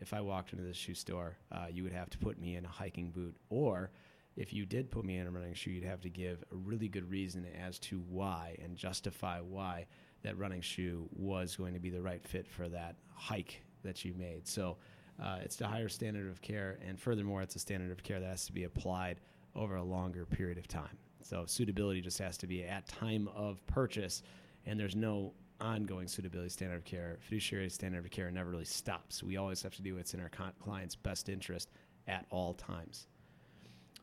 if 0.00 0.12
I 0.12 0.20
walked 0.20 0.52
into 0.52 0.64
the 0.64 0.74
shoe 0.74 0.94
store, 0.94 1.36
uh, 1.50 1.66
you 1.70 1.82
would 1.82 1.92
have 1.92 2.10
to 2.10 2.18
put 2.18 2.38
me 2.38 2.56
in 2.56 2.64
a 2.64 2.68
hiking 2.68 3.10
boot. 3.10 3.34
Or 3.48 3.90
if 4.36 4.52
you 4.52 4.66
did 4.66 4.90
put 4.90 5.04
me 5.04 5.16
in 5.16 5.26
a 5.26 5.30
running 5.30 5.54
shoe, 5.54 5.70
you'd 5.70 5.84
have 5.84 6.02
to 6.02 6.10
give 6.10 6.44
a 6.52 6.56
really 6.56 6.88
good 6.88 7.08
reason 7.10 7.46
as 7.66 7.78
to 7.80 8.00
why 8.08 8.58
and 8.62 8.76
justify 8.76 9.40
why 9.40 9.86
that 10.22 10.36
running 10.36 10.60
shoe 10.60 11.08
was 11.12 11.56
going 11.56 11.74
to 11.74 11.80
be 11.80 11.90
the 11.90 12.02
right 12.02 12.26
fit 12.26 12.46
for 12.46 12.68
that 12.68 12.96
hike 13.14 13.62
that 13.82 14.04
you 14.04 14.12
made. 14.14 14.46
So 14.46 14.76
uh, 15.22 15.38
it's 15.42 15.56
the 15.56 15.66
higher 15.66 15.88
standard 15.88 16.30
of 16.30 16.42
care. 16.42 16.78
And 16.86 16.98
furthermore, 16.98 17.42
it's 17.42 17.56
a 17.56 17.58
standard 17.58 17.92
of 17.92 18.02
care 18.02 18.20
that 18.20 18.26
has 18.26 18.46
to 18.46 18.52
be 18.52 18.64
applied 18.64 19.20
over 19.54 19.76
a 19.76 19.82
longer 19.82 20.26
period 20.26 20.58
of 20.58 20.66
time. 20.68 20.98
So 21.22 21.44
suitability 21.46 22.00
just 22.00 22.18
has 22.18 22.36
to 22.38 22.46
be 22.46 22.64
at 22.64 22.86
time 22.86 23.28
of 23.34 23.64
purchase, 23.66 24.22
and 24.66 24.78
there's 24.78 24.96
no 24.96 25.32
ongoing 25.60 26.08
suitability 26.08 26.50
standard 26.50 26.76
of 26.76 26.84
care. 26.84 27.16
Fiduciary 27.20 27.70
standard 27.70 28.04
of 28.04 28.10
care 28.10 28.30
never 28.30 28.50
really 28.50 28.64
stops. 28.64 29.22
We 29.22 29.36
always 29.36 29.62
have 29.62 29.74
to 29.76 29.82
do 29.82 29.96
what's 29.96 30.12
in 30.12 30.20
our 30.20 30.28
con- 30.28 30.52
client's 30.62 30.96
best 30.96 31.28
interest 31.28 31.70
at 32.06 32.26
all 32.30 32.54
times. 32.54 33.06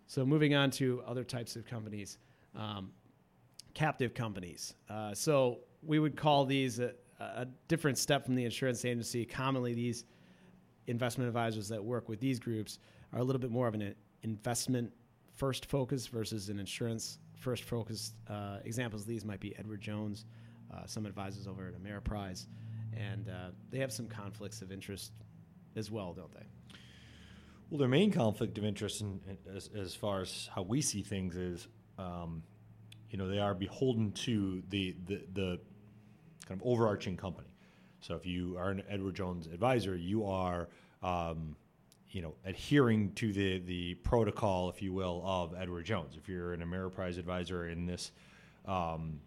So 0.08 0.26
moving 0.26 0.56
on 0.56 0.72
to 0.72 1.04
other 1.06 1.24
types 1.24 1.56
of 1.56 1.66
companies, 1.66 2.18
um, 2.56 2.92
captive 3.74 4.14
companies. 4.14 4.74
Uh, 4.90 5.14
so 5.14 5.60
we 5.84 6.00
would 6.00 6.16
call 6.16 6.46
these 6.46 6.80
a, 6.80 6.94
a 7.20 7.48
different 7.68 7.98
step 7.98 8.26
from 8.26 8.36
the 8.36 8.46
insurance 8.46 8.84
agency. 8.84 9.26
Commonly, 9.26 9.74
these 9.74 10.06
investment 10.92 11.28
advisors 11.28 11.68
that 11.70 11.84
work 11.84 12.08
with 12.10 12.20
these 12.20 12.40
groups 12.40 12.78
are 13.14 13.20
a 13.20 13.24
little 13.24 13.40
bit 13.40 13.50
more 13.50 13.68
of 13.68 13.74
an 13.74 13.96
investment 14.22 14.94
first 15.34 15.66
focus 15.66 16.06
versus 16.08 16.50
an 16.50 16.60
insurance 16.60 17.18
first 17.34 17.64
focus. 17.64 18.14
Uh, 18.30 18.60
examples 18.66 19.02
of 19.02 19.08
these 19.08 19.26
might 19.26 19.40
be 19.40 19.58
Edward 19.58 19.82
Jones, 19.82 20.26
uh, 20.72 20.86
some 20.86 21.06
advisors 21.06 21.48
over 21.48 21.68
at 21.68 21.82
Ameriprise, 21.82 22.46
and 22.96 23.30
uh, 23.30 23.50
they 23.72 23.80
have 23.80 23.92
some 23.92 24.08
conflicts 24.08 24.62
of 24.62 24.72
interest 24.72 25.14
as 25.76 25.90
well, 25.90 26.14
don't 26.14 26.34
they? 26.34 26.46
Well, 27.70 27.80
their 27.80 27.88
main 27.88 28.12
conflict 28.12 28.58
of 28.58 28.66
interest, 28.66 29.02
in, 29.02 29.22
in- 29.28 29.56
as, 29.56 29.70
as 29.74 29.96
far 29.96 30.22
as 30.22 30.50
how 30.54 30.62
we 30.62 30.82
see 30.82 31.02
things, 31.02 31.38
is 31.38 31.68
um, 31.98 32.44
you 33.10 33.18
know 33.18 33.28
they 33.28 33.40
are 33.40 33.54
beholden 33.54 34.12
to 34.12 34.62
the, 34.70 34.96
the 35.06 35.24
the 35.34 35.60
kind 36.48 36.60
of 36.60 36.68
overarching 36.68 37.16
company. 37.18 37.51
So 38.02 38.16
if 38.16 38.26
you 38.26 38.58
are 38.58 38.70
an 38.70 38.84
Edward 38.90 39.16
Jones 39.16 39.48
advisor, 39.48 39.96
you 39.96 40.26
are 40.26 40.68
um, 41.02 41.56
you 42.10 42.22
know 42.22 42.36
adhering 42.46 43.14
to 43.14 43.32
the 43.32 43.60
the 43.60 43.96
protocol, 43.96 44.70
if 44.70 44.82
you 44.82 44.92
will, 44.92 45.24
of 45.26 45.54
Edward 45.58 45.86
Jones. 45.86 46.16
If 46.18 46.28
you're 46.28 46.54
an 46.54 46.62
Ameriprise 46.62 47.18
advisor 47.18 47.68
in 47.68 47.86
this. 47.86 48.12
Um, 48.66 49.20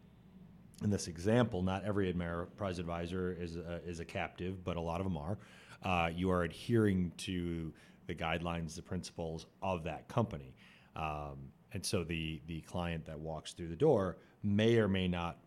in 0.82 0.90
this 0.90 1.06
example, 1.06 1.62
not 1.62 1.84
every 1.84 2.12
Ameriprise 2.12 2.78
advisor 2.78 3.36
is 3.40 3.56
a, 3.56 3.80
is 3.86 4.00
a 4.00 4.04
captive, 4.04 4.64
but 4.64 4.76
a 4.76 4.80
lot 4.80 5.00
of 5.00 5.04
them 5.06 5.16
are. 5.16 5.38
Uh, 5.82 6.10
you 6.14 6.30
are 6.30 6.42
adhering 6.42 7.12
to 7.16 7.72
the 8.06 8.14
guidelines, 8.14 8.74
the 8.74 8.82
principles 8.82 9.46
of 9.62 9.84
that 9.84 10.08
company, 10.08 10.54
um, 10.96 11.50
and 11.72 11.84
so 11.84 12.04
the 12.04 12.40
the 12.46 12.60
client 12.62 13.06
that 13.06 13.18
walks 13.18 13.52
through 13.52 13.68
the 13.68 13.76
door 13.76 14.16
may 14.42 14.76
or 14.76 14.88
may 14.88 15.08
not 15.08 15.38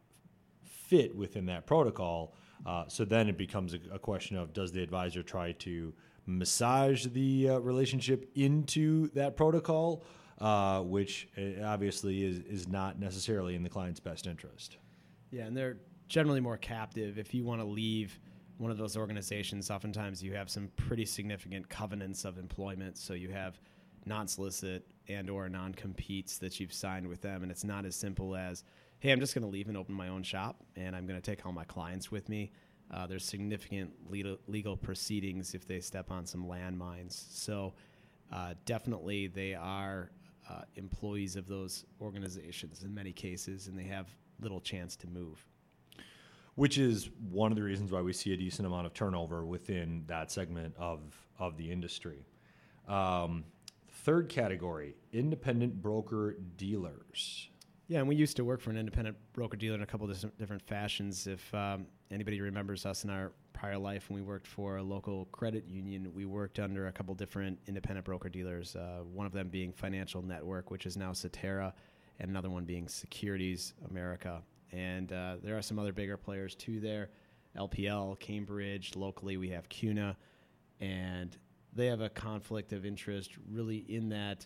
fit 0.64 1.16
within 1.16 1.46
that 1.46 1.66
protocol. 1.66 2.34
Uh, 2.66 2.86
so 2.88 3.06
then 3.06 3.30
it 3.30 3.38
becomes 3.38 3.74
a, 3.74 3.80
a 3.92 4.00
question 4.00 4.36
of 4.36 4.54
does 4.54 4.72
the 4.72 4.82
advisor 4.82 5.24
try 5.24 5.52
to 5.54 5.94
massage 6.26 7.06
the 7.08 7.50
uh, 7.50 7.58
relationship 7.60 8.30
into 8.36 9.10
that 9.10 9.38
protocol, 9.38 10.04
uh, 10.40 10.82
which 10.82 11.30
uh, 11.38 11.64
obviously 11.64 12.24
is, 12.24 12.40
is 12.40 12.68
not 12.68 13.00
necessarily 13.00 13.56
in 13.56 13.64
the 13.64 13.70
client's 13.70 14.00
best 14.00 14.28
interest. 14.28 14.78
Yeah, 15.32 15.46
and 15.46 15.56
they're 15.56 15.78
generally 16.08 16.40
more 16.40 16.58
captive. 16.58 17.18
If 17.18 17.34
you 17.34 17.44
want 17.44 17.62
to 17.62 17.66
leave 17.66 18.20
one 18.58 18.72
of 18.72 18.78
those 18.78 18.98
organizations, 18.98 19.70
oftentimes 19.70 20.24
you 20.24 20.34
have 20.34 20.50
some 20.50 20.70
pretty 20.76 21.06
significant 21.06 21.70
covenants 21.70 22.26
of 22.26 22.38
employment. 22.38 22.98
So 22.98 23.14
you 23.14 23.30
have 23.30 23.60
non-solicit 24.06 24.86
and 25.10 25.30
or 25.30 25.48
non-competes 25.50 26.38
that 26.40 26.60
you've 26.60 26.74
signed 26.74 27.08
with 27.08 27.22
them, 27.22 27.44
and 27.44 27.52
it's 27.52 27.64
not 27.64 27.86
as 27.86 27.96
simple 27.96 28.36
as, 28.36 28.64
hey, 29.00 29.12
I'm 29.12 29.20
just 29.20 29.36
going 29.36 29.44
to 29.44 29.50
leave 29.50 29.68
and 29.68 29.78
open 29.78 29.94
my 29.94 30.08
own 30.08 30.24
shop, 30.24 30.64
and 30.76 30.96
I'm 30.96 31.06
going 31.06 31.20
to 31.20 31.32
take 31.32 31.46
all 31.46 31.52
my 31.52 31.66
clients 31.66 32.12
with 32.12 32.30
me. 32.30 32.52
Uh, 32.90 33.06
there's 33.06 33.26
significant 33.26 33.92
legal, 34.10 34.38
legal 34.48 34.76
proceedings 34.76 35.54
if 35.54 35.68
they 35.68 35.80
step 35.80 36.10
on 36.10 36.26
some 36.26 36.46
landmines. 36.46 37.26
So 37.32 37.74
uh, 38.32 38.54
definitely 38.66 39.28
they 39.28 39.54
are 39.54 40.10
uh, 40.50 40.62
employees 40.76 41.36
of 41.36 41.48
those 41.48 41.86
organizations 42.02 42.84
in 42.84 42.94
many 42.94 43.12
cases, 43.12 43.68
and 43.68 43.78
they 43.78 43.84
have 43.84 44.08
little 44.40 44.62
chance 44.62 44.96
to 44.98 45.08
move. 45.08 45.46
Which 46.56 46.80
is 46.80 47.10
one 47.30 47.52
of 47.52 47.56
the 47.56 47.64
reasons 47.64 47.92
why 47.92 48.02
we 48.02 48.14
see 48.14 48.34
a 48.34 48.38
decent 48.38 48.66
amount 48.66 48.88
of 48.88 48.94
turnover 48.94 49.46
within 49.46 50.04
that 50.08 50.32
segment 50.32 50.74
of, 50.78 51.02
of 51.38 51.56
the 51.56 51.72
industry. 51.72 52.26
Um, 52.88 53.44
third 53.92 54.30
category 54.30 54.96
independent 55.12 55.82
broker 55.82 56.38
dealers. 56.56 57.50
Yeah, 57.90 58.00
and 58.00 58.08
we 58.08 58.16
used 58.18 58.36
to 58.36 58.44
work 58.44 58.60
for 58.60 58.70
an 58.70 58.78
independent 58.78 59.16
broker 59.32 59.56
dealer 59.56 59.76
in 59.76 59.82
a 59.82 59.86
couple 59.86 60.08
different 60.08 60.62
fashions. 60.62 61.26
If 61.26 61.54
um, 61.54 61.86
anybody 62.12 62.42
remembers 62.42 62.86
us 62.86 63.06
in 63.06 63.10
our 63.10 63.32
prior 63.54 63.78
life 63.78 64.10
when 64.10 64.20
we 64.20 64.28
worked 64.28 64.46
for 64.46 64.78
a 64.78 64.84
local 64.84 65.26
credit 65.32 65.66
union, 65.70 66.12
we 66.14 66.26
worked 66.26 66.60
under 66.60 66.88
a 66.88 66.92
couple 66.92 67.16
different 67.16 67.58
independent 67.66 68.06
broker 68.06 68.28
dealers. 68.28 68.76
Uh, 68.76 69.04
one 69.14 69.26
of 69.26 69.32
them 69.32 69.48
being 69.48 69.72
Financial 69.72 70.22
Network, 70.22 70.70
which 70.70 70.86
is 70.86 70.98
now 70.98 71.14
Cetera, 71.14 71.74
and 72.20 72.30
another 72.30 72.50
one 72.50 72.66
being 72.66 72.90
Securities 72.90 73.74
America. 73.90 74.42
And 74.74 75.14
uh, 75.14 75.38
there 75.42 75.58
are 75.58 75.62
some 75.62 75.80
other 75.80 75.94
bigger 75.94 76.18
players 76.18 76.56
too 76.56 76.82
there. 76.82 77.10
LPL, 77.58 78.20
Cambridge, 78.20 78.98
locally 78.98 79.38
we 79.38 79.48
have 79.50 79.70
CUNA, 79.70 80.18
and 80.82 81.38
they 81.72 81.88
have 81.88 82.02
a 82.02 82.10
conflict 82.10 82.74
of 82.74 82.86
interest 82.86 83.38
really 83.50 83.86
in 83.88 84.10
that 84.10 84.46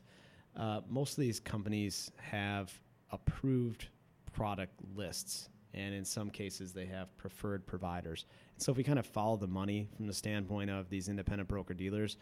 uh, 0.56 0.82
most 0.88 1.18
of 1.18 1.22
these 1.22 1.40
companies 1.40 2.12
have 2.18 2.72
approved 3.12 3.88
product 4.32 4.74
lists, 4.96 5.50
and 5.74 5.94
in 5.94 6.04
some 6.04 6.30
cases, 6.30 6.74
they 6.74 6.86
have 6.86 7.16
preferred 7.18 7.66
providers. 7.66 8.26
And 8.56 8.64
so, 8.64 8.72
if 8.72 8.78
we 8.78 8.84
kind 8.84 9.00
of 9.00 9.06
follow 9.06 9.38
the 9.38 9.48
money 9.48 9.88
from 9.96 10.08
the 10.08 10.14
standpoint 10.14 10.70
of 10.70 10.90
these 10.90 11.10
independent 11.10 11.48
broker 11.48 11.74
dealers, 11.74 12.18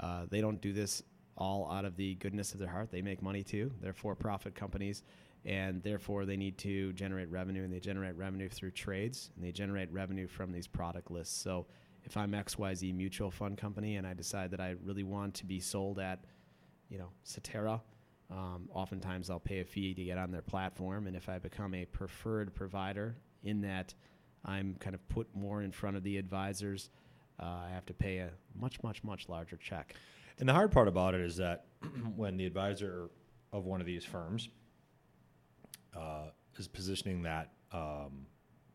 uh, 0.00 0.26
they 0.30 0.40
don't 0.40 0.60
do 0.60 0.72
this 0.72 1.02
all 1.36 1.70
out 1.70 1.84
of 1.84 1.96
the 1.96 2.14
goodness 2.16 2.52
of 2.52 2.60
their 2.60 2.68
heart. 2.68 2.90
They 2.90 3.02
make 3.02 3.22
money 3.22 3.42
too. 3.42 3.70
They're 3.80 3.92
for 3.92 4.14
profit 4.14 4.54
companies, 4.54 5.02
and 5.44 5.82
therefore 5.82 6.24
they 6.24 6.36
need 6.36 6.56
to 6.58 6.92
generate 6.94 7.30
revenue, 7.30 7.64
and 7.64 7.72
they 7.72 7.80
generate 7.80 8.16
revenue 8.16 8.48
through 8.48 8.70
trades, 8.70 9.30
and 9.36 9.44
they 9.44 9.52
generate 9.52 9.92
revenue 9.92 10.26
from 10.26 10.52
these 10.52 10.66
product 10.66 11.10
lists. 11.10 11.36
So, 11.38 11.66
if 12.04 12.16
I'm 12.16 12.30
XYZ 12.30 12.94
mutual 12.94 13.32
fund 13.32 13.58
company 13.58 13.96
and 13.96 14.06
I 14.06 14.14
decide 14.14 14.52
that 14.52 14.60
I 14.60 14.76
really 14.84 15.02
want 15.02 15.34
to 15.34 15.44
be 15.44 15.58
sold 15.58 15.98
at, 15.98 16.24
you 16.88 16.98
know, 16.98 17.08
Cetera, 17.24 17.82
um, 18.30 18.68
oftentimes 18.72 19.30
I'll 19.30 19.40
pay 19.40 19.60
a 19.60 19.64
fee 19.64 19.94
to 19.94 20.04
get 20.04 20.18
on 20.18 20.30
their 20.30 20.42
platform. 20.42 21.06
And 21.06 21.16
if 21.16 21.28
I 21.28 21.38
become 21.38 21.74
a 21.74 21.84
preferred 21.84 22.54
provider 22.54 23.16
in 23.42 23.60
that 23.62 23.94
I'm 24.44 24.76
kind 24.80 24.94
of 24.94 25.08
put 25.08 25.28
more 25.34 25.62
in 25.62 25.72
front 25.72 25.96
of 25.96 26.02
the 26.02 26.18
advisors, 26.18 26.90
uh, 27.40 27.44
I 27.44 27.70
have 27.72 27.86
to 27.86 27.94
pay 27.94 28.18
a 28.18 28.30
much, 28.58 28.82
much, 28.82 29.04
much 29.04 29.28
larger 29.28 29.56
check. 29.56 29.94
And 30.38 30.48
the 30.48 30.52
hard 30.52 30.72
part 30.72 30.88
about 30.88 31.14
it 31.14 31.20
is 31.20 31.36
that 31.36 31.66
when 32.16 32.36
the 32.36 32.46
advisor 32.46 33.10
of 33.52 33.64
one 33.64 33.80
of 33.80 33.86
these 33.86 34.04
firms 34.04 34.48
uh, 35.96 36.30
is 36.58 36.68
positioning 36.68 37.22
that 37.22 37.52
um, 37.72 38.26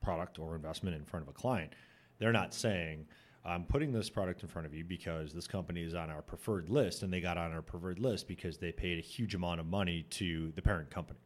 product 0.01 0.39
or 0.39 0.55
investment 0.55 0.96
in 0.96 1.05
front 1.05 1.24
of 1.25 1.29
a 1.29 1.34
client, 1.34 1.74
they're 2.20 2.31
not 2.31 2.53
saying, 2.53 3.08
I'm 3.43 3.65
putting 3.65 3.91
this 3.91 4.10
product 4.10 4.43
in 4.43 4.48
front 4.48 4.67
of 4.67 4.74
you 4.74 4.83
because 4.83 5.33
this 5.33 5.48
company 5.48 5.81
is 5.81 5.95
on 5.95 6.12
our 6.12 6.21
preferred 6.21 6.69
list, 6.69 7.01
and 7.01 7.12
they 7.12 7.21
got 7.21 7.38
on 7.38 7.51
our 7.51 7.62
preferred 7.62 8.00
list 8.00 8.27
because 8.27 8.57
they 8.57 8.71
paid 8.71 9.00
a 9.00 9.01
huge 9.01 9.33
amount 9.33 9.60
of 9.60 9.65
money 9.65 10.03
to 10.12 10.51
the 10.55 10.62
parent 10.62 10.91
company. 10.91 11.19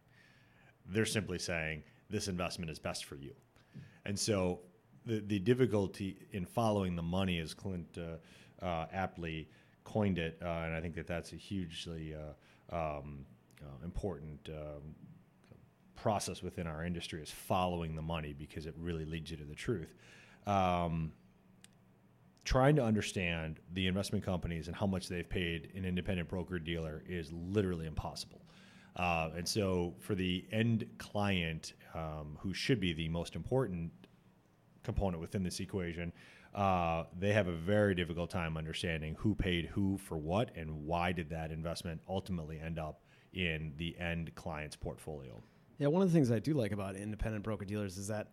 They're 0.88 1.06
simply 1.06 1.40
saying, 1.40 1.84
this 2.10 2.28
investment 2.28 2.72
is 2.72 2.80
best 2.80 3.06
for 3.06 3.16
you. 3.16 3.34
And 4.06 4.18
so 4.18 4.60
the, 5.06 5.20
the 5.20 5.40
difficulty 5.40 6.18
in 6.32 6.46
following 6.46 6.96
the 6.96 7.02
money, 7.04 7.40
as 7.40 7.54
Clint 7.54 7.98
uh, 7.98 8.66
uh, 8.66 8.86
aptly 8.94 9.50
coined 9.84 10.18
it, 10.18 10.38
uh, 10.42 10.48
and 10.48 10.76
I 10.76 10.80
think 10.80 10.96
that 10.96 11.08
that's 11.08 11.34
a 11.34 11.36
hugely 11.36 12.16
uh, 12.16 12.76
um, 12.76 13.26
uh, 13.62 13.84
important 13.84 14.50
um, 14.50 14.96
process 15.96 16.42
within 16.42 16.68
our 16.68 16.86
industry 16.86 17.22
is 17.22 17.32
following 17.32 17.96
the 17.96 18.02
money 18.02 18.34
because 18.38 18.66
it 18.68 18.76
really 18.78 19.06
leads 19.06 19.32
you 19.32 19.38
to 19.38 19.44
the 19.44 19.56
truth 19.56 19.94
um, 20.46 21.12
trying 22.46 22.76
to 22.76 22.84
understand 22.84 23.60
the 23.74 23.88
investment 23.88 24.24
companies 24.24 24.68
and 24.68 24.76
how 24.76 24.86
much 24.86 25.10
they've 25.10 25.30
paid 25.30 25.72
an 25.76 25.84
independent 25.84 26.30
broker 26.30 26.60
dealer 26.60 27.04
is 27.08 27.32
literally 27.34 27.88
impossible. 27.88 28.42
Uh, 28.96 29.32
and 29.36 29.48
so, 29.48 29.94
for 30.00 30.16
the 30.16 30.46
end 30.54 30.86
client, 30.98 31.74
um, 31.94 32.38
who 32.40 32.54
should 32.54 32.80
be 32.80 32.94
the 32.94 33.10
most 33.10 33.36
important 33.36 33.92
component 34.84 35.20
within 35.20 35.44
this 35.44 35.60
equation, 35.60 36.14
uh, 36.54 37.04
they 37.20 37.34
have 37.34 37.48
a 37.48 37.52
very 37.52 37.94
difficult 37.94 38.30
time 38.30 38.56
understanding 38.56 39.16
who 39.20 39.36
paid 39.36 39.66
who 39.66 39.98
for 39.98 40.18
what 40.18 40.56
and 40.56 40.72
why 40.86 41.12
did 41.12 41.30
that 41.30 41.52
investment 41.52 42.00
ultimately 42.08 42.60
end 42.60 42.80
up 42.80 43.02
in 43.34 43.74
the 43.76 43.98
end 44.00 44.34
client's 44.36 44.78
portfolio. 44.78 45.42
Yeah, 45.78 45.88
one 45.88 46.02
of 46.02 46.08
the 46.08 46.14
things 46.14 46.32
I 46.32 46.40
do 46.40 46.54
like 46.54 46.72
about 46.72 46.96
independent 46.96 47.44
broker 47.44 47.66
dealers 47.66 47.98
is 47.98 48.08
that 48.08 48.30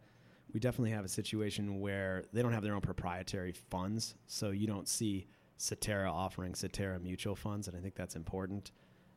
we 0.52 0.60
definitely 0.60 0.90
have 0.90 1.04
a 1.04 1.08
situation 1.08 1.80
where 1.80 2.24
they 2.32 2.42
don't 2.42 2.52
have 2.52 2.62
their 2.62 2.74
own 2.74 2.80
proprietary 2.80 3.52
funds. 3.52 4.14
So 4.26 4.50
you 4.50 4.66
don't 4.66 4.88
see 4.88 5.26
Cetera 5.56 6.10
offering 6.10 6.54
Cetera 6.54 6.98
mutual 6.98 7.34
funds, 7.34 7.68
and 7.68 7.76
I 7.76 7.80
think 7.80 7.94
that's 7.94 8.16
important. 8.16 8.72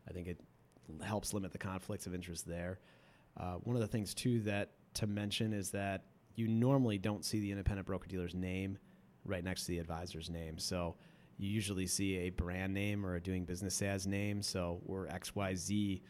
I 0.07 0.13
think 0.13 0.27
it 0.27 0.39
helps 1.03 1.33
limit 1.33 1.51
the 1.51 1.57
conflicts 1.57 2.05
of 2.05 2.13
interest 2.13 2.47
there. 2.47 2.79
Uh, 3.37 3.55
one 3.55 3.75
of 3.75 3.81
the 3.81 3.87
things 3.87 4.13
too 4.13 4.41
that 4.41 4.71
to 4.93 5.07
mention 5.07 5.51
is 5.51 5.71
that 5.71 6.05
you 6.35 6.47
normally 6.47 6.97
don't 6.97 7.25
see 7.25 7.39
the 7.39 7.51
independent 7.51 7.87
broker 7.87 8.07
dealer's 8.07 8.35
name 8.35 8.77
right 9.25 9.43
next 9.43 9.65
to 9.65 9.71
the 9.71 9.79
advisor's 9.79 10.29
name. 10.29 10.57
So 10.57 10.95
you 11.37 11.49
usually 11.49 11.87
see 11.87 12.17
a 12.17 12.29
brand 12.29 12.73
name 12.73 13.05
or 13.05 13.15
a 13.15 13.21
doing 13.21 13.43
business 13.43 13.81
as 13.81 14.07
name. 14.07 14.41
So 14.41 14.79
we're 14.85 15.07
XYZ 15.07 16.01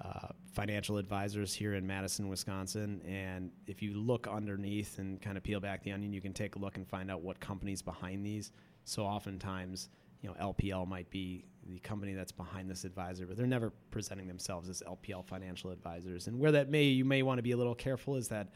uh, 0.00 0.28
financial 0.52 0.96
advisors 0.96 1.52
here 1.52 1.74
in 1.74 1.86
Madison, 1.86 2.28
Wisconsin. 2.28 3.02
And 3.06 3.50
if 3.66 3.82
you 3.82 3.94
look 3.94 4.26
underneath 4.26 4.98
and 4.98 5.20
kind 5.20 5.36
of 5.36 5.42
peel 5.42 5.60
back 5.60 5.82
the 5.82 5.92
onion, 5.92 6.12
you 6.12 6.20
can 6.20 6.32
take 6.32 6.56
a 6.56 6.58
look 6.58 6.76
and 6.76 6.88
find 6.88 7.10
out 7.10 7.20
what 7.22 7.38
companies 7.38 7.82
behind 7.82 8.24
these. 8.24 8.52
So 8.84 9.04
oftentimes, 9.04 9.90
you 10.22 10.28
know, 10.28 10.52
LPL 10.52 10.88
might 10.88 11.10
be 11.10 11.44
the 11.66 11.78
company 11.80 12.14
that's 12.14 12.32
behind 12.32 12.70
this 12.70 12.84
advisor, 12.84 13.26
but 13.26 13.36
they're 13.36 13.46
never 13.46 13.72
presenting 13.90 14.26
themselves 14.26 14.68
as 14.68 14.82
LPL 14.86 15.24
financial 15.24 15.70
advisors. 15.70 16.26
And 16.26 16.38
where 16.38 16.52
that 16.52 16.70
may 16.70 16.84
you 16.84 17.04
may 17.04 17.22
want 17.22 17.38
to 17.38 17.42
be 17.42 17.52
a 17.52 17.56
little 17.56 17.74
careful 17.74 18.16
is 18.16 18.28
that 18.28 18.48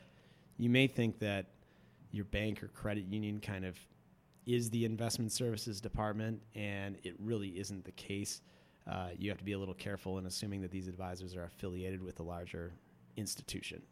you 0.57 0.71
may 0.71 0.87
think 0.87 1.19
that 1.19 1.47
your 2.11 2.25
bank 2.25 2.63
or 2.63 2.69
credit 2.69 3.05
union 3.05 3.41
kind 3.41 3.65
of 3.65 3.79
is 4.47 4.71
the 4.71 4.85
investment 4.85 5.33
services 5.33 5.81
department, 5.81 6.41
and 6.55 6.97
it 7.03 7.15
really 7.19 7.49
isn't 7.59 7.85
the 7.85 7.93
case 7.93 8.41
uh, 8.87 9.09
you 9.17 9.31
have 9.31 9.38
to 9.38 9.45
be 9.45 9.53
a 9.53 9.59
little 9.59 9.75
careful 9.75 10.19
in 10.19 10.26
assuming 10.26 10.61
that 10.62 10.71
these 10.71 10.88
advisors 10.88 11.35
are 11.35 11.45
affiliated 11.45 12.03
with 12.03 12.21
a 12.21 12.23
larger 12.23 12.73
institution. 13.17 13.83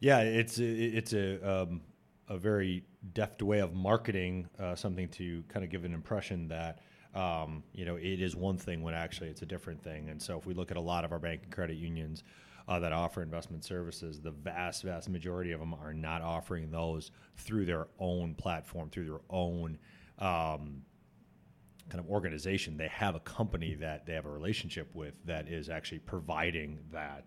Yeah, 0.00 0.20
it's 0.20 0.58
it's 0.58 1.12
a 1.12 1.62
um, 1.62 1.80
a 2.28 2.38
very 2.38 2.84
deft 3.12 3.42
way 3.42 3.60
of 3.60 3.74
marketing 3.74 4.48
uh, 4.58 4.74
something 4.74 5.08
to 5.08 5.42
kind 5.48 5.64
of 5.64 5.70
give 5.70 5.84
an 5.84 5.94
impression 5.94 6.48
that 6.48 6.80
um, 7.14 7.62
you 7.72 7.84
know 7.84 7.96
it 7.96 8.20
is 8.20 8.36
one 8.36 8.58
thing 8.58 8.82
when 8.82 8.94
actually 8.94 9.28
it's 9.28 9.42
a 9.42 9.46
different 9.46 9.82
thing. 9.82 10.08
And 10.08 10.20
so 10.20 10.38
if 10.38 10.46
we 10.46 10.54
look 10.54 10.70
at 10.70 10.76
a 10.76 10.80
lot 10.80 11.04
of 11.04 11.12
our 11.12 11.18
bank 11.18 11.42
and 11.44 11.52
credit 11.52 11.76
unions 11.76 12.22
uh, 12.68 12.78
that 12.80 12.92
offer 12.92 13.22
investment 13.22 13.64
services, 13.64 14.20
the 14.20 14.30
vast 14.30 14.82
vast 14.82 15.08
majority 15.08 15.52
of 15.52 15.60
them 15.60 15.74
are 15.74 15.94
not 15.94 16.22
offering 16.22 16.70
those 16.70 17.10
through 17.36 17.64
their 17.64 17.88
own 17.98 18.34
platform, 18.34 18.90
through 18.90 19.06
their 19.06 19.20
own 19.30 19.78
um, 20.18 20.82
kind 21.88 22.02
of 22.02 22.10
organization. 22.10 22.76
They 22.76 22.88
have 22.88 23.14
a 23.14 23.20
company 23.20 23.74
that 23.74 24.06
they 24.06 24.14
have 24.14 24.26
a 24.26 24.30
relationship 24.30 24.94
with 24.94 25.14
that 25.26 25.48
is 25.48 25.68
actually 25.68 26.00
providing 26.00 26.78
that 26.92 27.24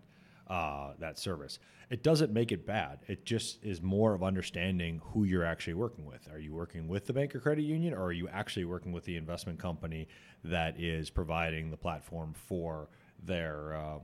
uh, 0.48 0.92
that 0.98 1.18
service. 1.18 1.58
It 1.90 2.02
doesn't 2.02 2.32
make 2.32 2.52
it 2.52 2.66
bad. 2.66 3.00
It 3.06 3.24
just 3.24 3.64
is 3.64 3.80
more 3.80 4.14
of 4.14 4.22
understanding 4.22 5.00
who 5.04 5.24
you're 5.24 5.44
actually 5.44 5.74
working 5.74 6.04
with. 6.04 6.28
Are 6.30 6.38
you 6.38 6.54
working 6.54 6.88
with 6.88 7.06
the 7.06 7.12
bank 7.12 7.34
or 7.34 7.40
credit 7.40 7.62
union, 7.62 7.94
or 7.94 8.04
are 8.04 8.12
you 8.12 8.28
actually 8.28 8.64
working 8.64 8.92
with 8.92 9.04
the 9.04 9.16
investment 9.16 9.58
company 9.58 10.08
that 10.44 10.78
is 10.78 11.10
providing 11.10 11.70
the 11.70 11.76
platform 11.76 12.34
for 12.34 12.88
their 13.24 13.74
uh, 13.74 13.98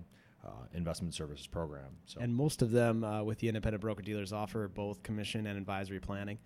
uh, 0.44 0.50
investment 0.72 1.14
services 1.14 1.46
program? 1.46 1.96
So. 2.06 2.20
And 2.20 2.34
most 2.34 2.62
of 2.62 2.70
them, 2.70 3.04
uh, 3.04 3.22
with 3.22 3.38
the 3.38 3.48
independent 3.48 3.82
broker 3.82 4.02
dealers, 4.02 4.32
offer 4.32 4.68
both 4.68 5.02
commission 5.02 5.46
and 5.46 5.58
advisory 5.58 6.00
planning. 6.00 6.38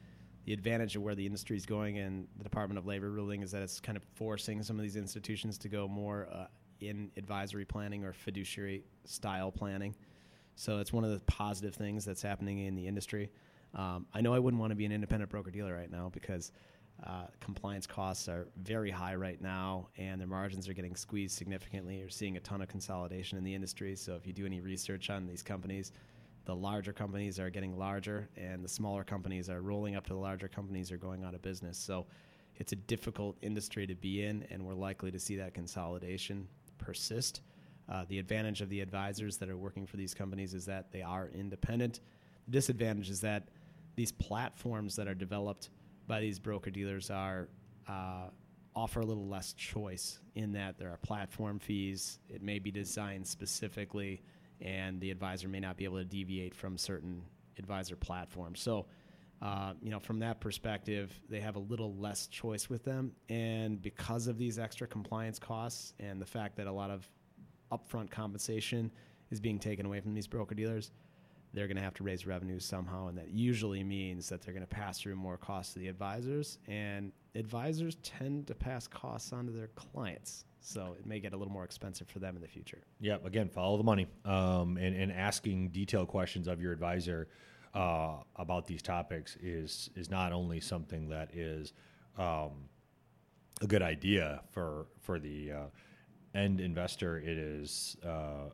The 0.49 0.55
advantage 0.55 0.97
of 0.97 1.03
where 1.03 1.15
the 1.15 1.27
industry 1.27 1.59
is 1.59 1.67
going 1.67 1.99
and 1.99 2.27
the 2.39 2.43
Department 2.43 2.79
of 2.79 2.87
Labor 2.87 3.11
ruling 3.11 3.43
is 3.43 3.51
that 3.51 3.61
it's 3.61 3.81
kind 3.81 3.99
of 3.99 4.03
forcing 4.15 4.63
some 4.63 4.77
of 4.77 4.83
these 4.83 4.97
institutions 4.97 5.59
to 5.59 5.69
go 5.69 5.87
more 5.87 6.27
uh, 6.33 6.47
in 6.81 7.11
advisory 7.19 7.67
planning 7.67 8.03
or 8.03 8.15
fiduciary 8.15 8.83
style 9.05 9.53
planning. 9.53 9.95
So 10.57 10.79
it's 10.79 10.91
one 10.91 11.05
of 11.05 11.11
the 11.11 11.21
positive 11.27 11.75
things 11.75 12.03
that's 12.03 12.23
happening 12.23 12.61
in 12.61 12.75
the 12.77 12.87
industry. 12.87 13.29
Um, 13.75 14.07
I 14.15 14.23
know 14.23 14.33
I 14.33 14.39
wouldn't 14.39 14.59
want 14.59 14.71
to 14.71 14.75
be 14.75 14.87
an 14.87 14.93
independent 14.93 15.31
broker 15.31 15.51
dealer 15.51 15.75
right 15.75 15.91
now 15.91 16.09
because 16.15 16.51
uh, 17.07 17.27
compliance 17.41 17.87
costs 17.87 18.27
are 18.27 18.49
very 18.57 18.91
high 18.91 19.17
right 19.17 19.43
now, 19.43 19.89
and 19.99 20.19
their 20.19 20.29
margins 20.29 20.67
are 20.67 20.73
getting 20.73 20.97
squeezed 20.97 21.37
significantly. 21.37 21.99
You're 21.99 22.09
seeing 22.09 22.39
a 22.39 22.41
ton 22.41 22.63
of 22.63 22.69
consolidation 22.69 23.37
in 23.37 23.45
the 23.45 23.55
industry. 23.55 23.95
So 23.97 24.15
if 24.15 24.27
you 24.27 24.33
do 24.33 24.47
any 24.47 24.63
research 24.63 25.11
on 25.11 25.27
these 25.27 25.43
companies, 25.43 25.93
the 26.49 26.57
larger 26.57 26.95
companies 26.95 27.39
are 27.39 27.51
getting 27.51 27.77
larger 27.79 28.27
and 28.35 28.65
the 28.65 28.69
smaller 28.69 29.05
companies 29.05 29.51
are 29.51 29.61
rolling 29.61 29.97
up 29.97 30.07
to 30.07 30.15
the 30.15 30.19
larger 30.19 30.49
companies 30.49 30.91
are 30.91 30.97
going 30.97 31.23
out 31.23 31.35
of 31.35 31.43
business. 31.43 31.77
So 31.77 32.07
it's 32.57 32.73
a 32.73 32.77
difficult 32.77 33.37
industry 33.43 33.87
to 33.87 33.95
be 33.95 34.25
in, 34.25 34.47
and 34.51 34.65
we're 34.65 34.73
likely 34.73 35.11
to 35.11 35.19
see 35.19 35.37
that 35.37 35.53
consolidation 35.53 36.49
persist. 36.79 37.43
Uh, 37.87 38.07
the 38.09 38.19
advantage 38.19 38.63
of 38.63 38.71
the 38.71 38.81
advisors 38.81 39.37
that 39.37 39.51
are 39.51 39.59
working 39.59 39.87
for 39.87 39.99
these 39.99 40.15
companies 40.15 40.55
is 40.55 40.65
that 40.65 40.91
they 40.91 41.03
are 41.03 41.29
independent. 41.35 42.01
The 42.47 42.53
disadvantage 42.53 43.11
is 43.11 43.21
that 43.21 43.49
these 43.97 44.13
platforms 44.13 44.97
that 44.97 45.07
are 45.07 45.15
developed 45.15 45.69
by 46.07 46.21
these 46.21 46.39
broker 46.39 46.71
dealers 46.71 47.11
are 47.11 47.51
uh, 47.87 48.29
offer 48.75 49.01
a 49.01 49.05
little 49.05 49.29
less 49.29 49.53
choice 49.53 50.21
in 50.35 50.53
that 50.53 50.79
there 50.79 50.89
are 50.89 50.97
platform 50.97 51.59
fees. 51.59 52.21
It 52.27 52.41
may 52.41 52.59
be 52.59 52.71
designed 52.71 53.27
specifically 53.27 54.23
and 54.61 55.01
the 55.01 55.11
advisor 55.11 55.49
may 55.49 55.61
not 55.61 55.77
be 55.77 55.85
able 55.85 55.99
to 55.99 56.05
deviate 56.05 56.55
from 56.55 56.77
certain 56.77 57.23
advisor 57.59 57.97
platforms. 57.97 58.61
So, 58.61 58.87
uh, 59.41 59.75
you 59.81 59.91
know, 59.91 60.01
from 60.01 60.19
that 60.21 60.41
perspective, 60.41 61.19
they 61.29 61.41
have 61.41 61.57
a 61.57 61.61
little 61.61 61.95
less 61.95 62.27
choice 62.27 62.69
with 62.69 62.85
them, 62.85 63.13
and 63.29 63.81
because 63.81 64.27
of 64.27 64.37
these 64.37 64.59
extra 64.59 64.87
compliance 64.87 65.39
costs 65.39 65.95
and 66.01 66.21
the 66.21 66.27
fact 66.27 66.57
that 66.57 66.67
a 66.67 66.73
lot 66.73 66.91
of 66.91 67.09
upfront 67.71 68.11
compensation 68.11 68.91
is 69.31 69.41
being 69.41 69.59
taken 69.59 69.87
away 69.87 70.01
from 70.01 70.15
these 70.15 70.27
broker 70.27 70.55
dealers, 70.55 70.91
they're 71.55 71.67
going 71.67 71.77
to 71.77 71.83
have 71.83 71.95
to 71.95 72.05
raise 72.05 72.27
revenues 72.27 72.65
somehow, 72.65 73.09
and 73.09 73.17
that 73.19 73.31
usually 73.31 73.83
means 73.83 74.29
that 74.29 74.43
they're 74.43 74.55
going 74.55 74.67
to 74.67 74.67
pass 74.67 75.01
through 75.01 75.17
more 75.17 75.37
costs 75.37 75.73
to 75.75 75.79
the 75.79 75.89
advisors, 75.89 76.59
and 76.67 77.13
advisors 77.35 77.97
tend 78.03 78.47
to 78.47 78.55
pass 78.55 78.87
costs 78.87 79.33
on 79.33 79.47
to 79.47 79.53
their 79.53 79.69
clients. 79.69 80.45
So 80.61 80.97
it 80.99 81.07
may 81.07 81.21
get 81.21 81.33
a 81.33 81.37
little 81.37 81.53
more 81.53 81.65
expensive 81.65 82.09
for 82.09 82.19
them 82.19 82.37
in 82.37 82.43
the 82.43 82.49
future. 82.49 82.83
Yep. 83.01 83.25
Again, 83.25 83.49
follow 83.49 83.77
the 83.77 83.85
money 83.85 84.07
um, 84.25 84.77
and, 84.77 84.95
and 84.95 85.13
asking 85.13 85.71
detailed 85.71 86.09
questions 86.09 86.49
of 86.49 86.61
your 86.61 86.73
advisor 86.73 87.29
uh, 87.75 88.17
about 88.37 88.67
these 88.67 88.83
topics 88.83 89.37
is 89.41 89.91
is 89.95 90.11
not 90.11 90.33
only 90.33 90.59
something 90.59 91.09
that 91.11 91.35
is 91.35 91.73
um, 92.17 92.69
a 93.63 93.67
good 93.67 93.83
idea 93.83 94.43
for 94.51 94.87
for 95.01 95.19
the 95.19 95.53
uh, 95.53 95.65
end 96.35 96.61
investor. 96.61 97.19
It 97.19 97.39
is 97.39 97.97
uh, 98.05 98.51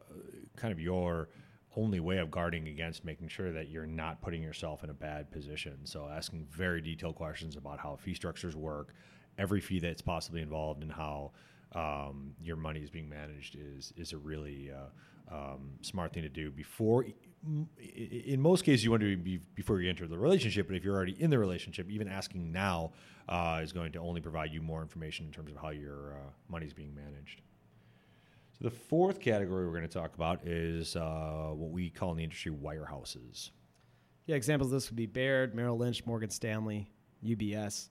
kind 0.57 0.73
of 0.73 0.81
your 0.81 1.29
only 1.77 2.01
way 2.01 2.19
of 2.19 2.31
guarding 2.31 2.69
against 2.69 3.05
making 3.05 3.29
sure 3.29 3.53
that 3.53 3.69
you're 3.69 3.87
not 3.87 4.21
putting 4.21 4.43
yourself 4.43 4.85
in 4.85 4.91
a 4.91 4.95
bad 4.95 5.31
position. 5.31 5.79
So 5.85 6.09
asking 6.09 6.47
very 6.51 6.81
detailed 6.81 7.17
questions 7.17 7.57
about 7.57 7.79
how 7.79 7.97
fee 7.97 8.15
structures 8.15 8.55
work, 8.57 8.95
every 9.39 9.61
fee 9.61 9.81
that's 9.81 10.03
possibly 10.03 10.43
involved, 10.43 10.83
and 10.83 10.93
how 10.93 11.33
um, 11.75 12.35
your 12.41 12.57
money 12.57 12.81
is 12.81 12.91
being 12.91 13.09
managed 13.09 13.57
is 13.57 13.93
is 13.97 14.13
a 14.13 14.19
really 14.19 14.71
uh, 14.71 15.35
um, 15.35 15.73
smart 15.83 16.13
thing 16.13 16.23
to 16.23 16.29
do 16.29 16.51
before. 16.51 17.07
In 17.77 18.41
most 18.41 18.65
cases, 18.65 18.85
you 18.85 18.91
want 18.91 19.03
to 19.03 19.17
be 19.17 19.39
before 19.55 19.81
you 19.81 19.91
enter 19.91 20.07
the 20.07 20.19
relationship. 20.19 20.67
But 20.67 20.77
if 20.77 20.85
you're 20.85 20.95
already 20.95 21.17
in 21.21 21.31
the 21.31 21.39
relationship, 21.39 21.91
even 21.91 22.09
asking 22.09 22.53
now 22.53 22.93
uh, 23.29 23.61
is 23.63 23.73
going 23.73 23.93
to 23.93 23.99
only 23.99 24.21
provide 24.21 24.51
you 24.53 24.63
more 24.63 24.81
information 24.81 25.27
in 25.27 25.33
terms 25.33 25.51
of 25.51 25.59
how 25.59 25.71
your 25.71 26.15
uh, 26.15 26.31
money 26.49 26.67
is 26.67 26.73
being 26.73 26.95
managed. 26.95 27.43
So 28.59 28.65
the 28.65 28.71
fourth 28.71 29.21
category 29.21 29.67
we're 29.67 29.73
going 29.73 29.89
to 29.89 29.89
talk 29.89 30.15
about 30.15 30.47
is 30.47 30.95
uh, 30.95 31.51
what 31.53 31.71
we 31.71 31.91
call 31.91 32.13
in 32.13 32.19
the 32.19 32.25
industry 32.25 32.53
wirehouses. 32.53 33.51
Yeah, 34.27 34.37
examples 34.37 34.69
of 34.69 34.73
this 34.73 34.91
would 34.91 34.97
be 34.97 35.07
Baird, 35.07 35.55
Merrill 35.55 35.77
Lynch, 35.77 36.07
Morgan 36.07 36.31
Stanley, 36.31 36.89
UBS. 37.25 37.89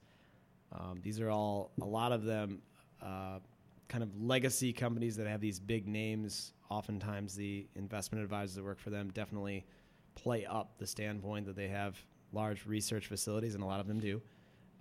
Um, 0.71 0.99
these 1.03 1.19
are 1.19 1.29
all 1.29 1.71
a 1.81 1.85
lot 1.85 2.11
of 2.11 2.23
them 2.23 2.61
uh, 3.01 3.39
kind 3.89 4.03
of 4.03 4.09
legacy 4.19 4.73
companies 4.73 5.15
that 5.17 5.27
have 5.27 5.41
these 5.41 5.59
big 5.59 5.87
names, 5.87 6.53
oftentimes 6.69 7.35
the 7.35 7.67
investment 7.75 8.23
advisors 8.23 8.55
that 8.55 8.63
work 8.63 8.79
for 8.79 8.89
them 8.89 9.11
definitely 9.13 9.65
play 10.15 10.45
up 10.45 10.77
the 10.79 10.87
standpoint 10.87 11.45
that 11.45 11.55
they 11.55 11.67
have 11.67 11.97
large 12.31 12.65
research 12.65 13.07
facilities, 13.07 13.53
and 13.53 13.63
a 13.63 13.67
lot 13.67 13.79
of 13.79 13.87
them 13.87 13.99
do. 13.99 14.21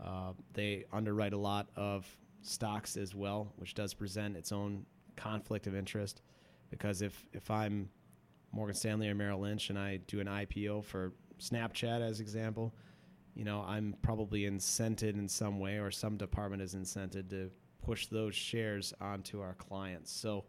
Uh, 0.02 0.33
they 0.54 0.85
underwrite 0.92 1.33
a 1.33 1.38
lot 1.38 1.68
of 1.76 2.06
stocks 2.40 2.96
as 2.96 3.14
well, 3.14 3.52
which 3.56 3.74
does 3.74 3.92
present 3.92 4.37
its 4.37 4.52
own 4.52 4.87
conflict 5.16 5.66
of 5.66 5.75
interest. 5.75 6.22
Because 6.70 7.03
if, 7.03 7.27
if 7.33 7.51
I'm 7.51 7.88
Morgan 8.53 8.75
Stanley 8.75 9.09
or 9.09 9.14
Merrill 9.14 9.40
Lynch 9.40 9.70
and 9.70 9.79
I 9.79 9.98
do 10.07 10.20
an 10.20 10.27
IPO 10.27 10.85
for 10.85 11.12
Snapchat, 11.38 12.01
as 12.01 12.20
example, 12.20 12.75
you 13.35 13.44
know, 13.44 13.64
I'm 13.66 13.94
probably 14.03 14.42
incented 14.42 15.14
in 15.14 15.29
some 15.29 15.59
way, 15.59 15.79
or 15.79 15.90
some 15.90 16.16
department 16.16 16.62
is 16.62 16.75
incented 16.75 17.31
to 17.31 17.51
push 17.83 18.07
those 18.07 18.35
shares 18.35 18.92
onto 19.01 19.40
our 19.40 19.55
clients. 19.55 20.12
So 20.12 20.44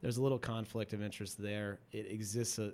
there's 0.00 0.16
a 0.16 0.22
little 0.22 0.38
conflict 0.38 0.92
of 0.92 1.02
interest 1.02 1.40
there. 1.40 1.78
It 1.92 2.10
exists, 2.10 2.58
a, 2.58 2.72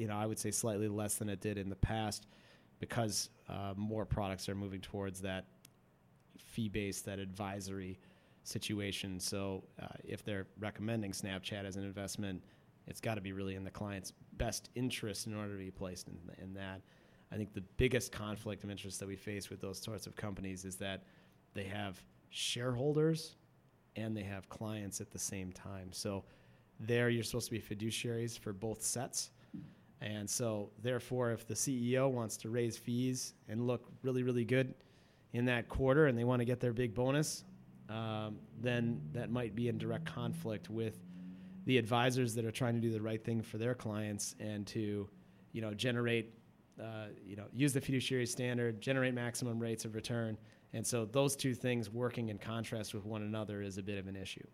you 0.00 0.08
know, 0.08 0.16
I 0.16 0.26
would 0.26 0.38
say 0.38 0.50
slightly 0.50 0.88
less 0.88 1.14
than 1.14 1.28
it 1.28 1.40
did 1.40 1.56
in 1.56 1.68
the 1.68 1.76
past 1.76 2.26
because 2.80 3.30
uh, 3.48 3.74
more 3.76 4.04
products 4.04 4.48
are 4.48 4.54
moving 4.54 4.80
towards 4.80 5.20
that 5.22 5.46
fee-based, 6.36 7.04
that 7.06 7.18
advisory 7.18 7.98
situation. 8.48 9.20
So 9.20 9.64
uh, 9.80 9.86
if 10.04 10.24
they're 10.24 10.46
recommending 10.58 11.12
Snapchat 11.12 11.64
as 11.64 11.76
an 11.76 11.84
investment, 11.84 12.42
it's 12.86 13.00
got 13.00 13.14
to 13.14 13.20
be 13.20 13.32
really 13.32 13.54
in 13.54 13.64
the 13.64 13.70
client's 13.70 14.12
best 14.38 14.70
interest 14.74 15.26
in 15.26 15.34
order 15.34 15.52
to 15.52 15.58
be 15.58 15.70
placed 15.70 16.08
in, 16.08 16.18
in 16.42 16.54
that. 16.54 16.80
I 17.30 17.36
think 17.36 17.52
the 17.52 17.64
biggest 17.76 18.10
conflict 18.10 18.64
of 18.64 18.70
interest 18.70 19.00
that 19.00 19.08
we 19.08 19.16
face 19.16 19.50
with 19.50 19.60
those 19.60 19.78
sorts 19.78 20.06
of 20.06 20.16
companies 20.16 20.64
is 20.64 20.76
that 20.76 21.04
they 21.54 21.64
have– 21.64 22.02
shareholders 22.30 23.36
and 23.96 24.16
they 24.16 24.22
have 24.22 24.48
clients 24.48 25.00
at 25.00 25.10
the 25.10 25.18
same 25.18 25.52
time. 25.52 25.92
So 25.92 26.24
there 26.80 27.08
you're 27.08 27.24
supposed 27.24 27.50
to 27.50 27.52
be 27.52 27.60
fiduciaries 27.60 28.38
for 28.38 28.52
both 28.52 28.82
sets. 28.82 29.30
And 30.00 30.28
so 30.28 30.70
therefore 30.82 31.32
if 31.32 31.46
the 31.46 31.54
CEO 31.54 32.10
wants 32.10 32.36
to 32.38 32.50
raise 32.50 32.76
fees 32.76 33.34
and 33.48 33.66
look 33.66 33.86
really 34.02 34.22
really 34.22 34.44
good 34.44 34.74
in 35.32 35.44
that 35.46 35.68
quarter 35.68 36.06
and 36.06 36.16
they 36.16 36.24
want 36.24 36.40
to 36.40 36.44
get 36.44 36.60
their 36.60 36.72
big 36.72 36.94
bonus, 36.94 37.44
um, 37.88 38.38
then 38.60 39.00
that 39.12 39.30
might 39.30 39.54
be 39.54 39.68
in 39.68 39.78
direct 39.78 40.04
conflict 40.04 40.70
with 40.70 40.98
the 41.66 41.78
advisors 41.78 42.34
that 42.34 42.44
are 42.44 42.50
trying 42.50 42.74
to 42.74 42.80
do 42.80 42.90
the 42.90 43.00
right 43.00 43.22
thing 43.24 43.42
for 43.42 43.58
their 43.58 43.74
clients 43.74 44.34
and 44.40 44.66
to 44.66 45.08
you 45.52 45.60
know 45.60 45.74
generate 45.74 46.34
uh, 46.80 47.06
you 47.26 47.36
know 47.36 47.44
use 47.52 47.72
the 47.72 47.80
fiduciary 47.80 48.26
standard 48.26 48.80
generate 48.80 49.14
maximum 49.14 49.58
rates 49.58 49.84
of 49.84 49.94
return 49.94 50.36
and 50.72 50.86
so 50.86 51.06
those 51.06 51.34
two 51.36 51.54
things 51.54 51.90
working 51.90 52.28
in 52.28 52.38
contrast 52.38 52.94
with 52.94 53.04
one 53.04 53.22
another 53.22 53.62
is 53.62 53.78
a 53.78 53.82
bit 53.82 53.98
of 53.98 54.06
an 54.06 54.16
issue. 54.16 54.46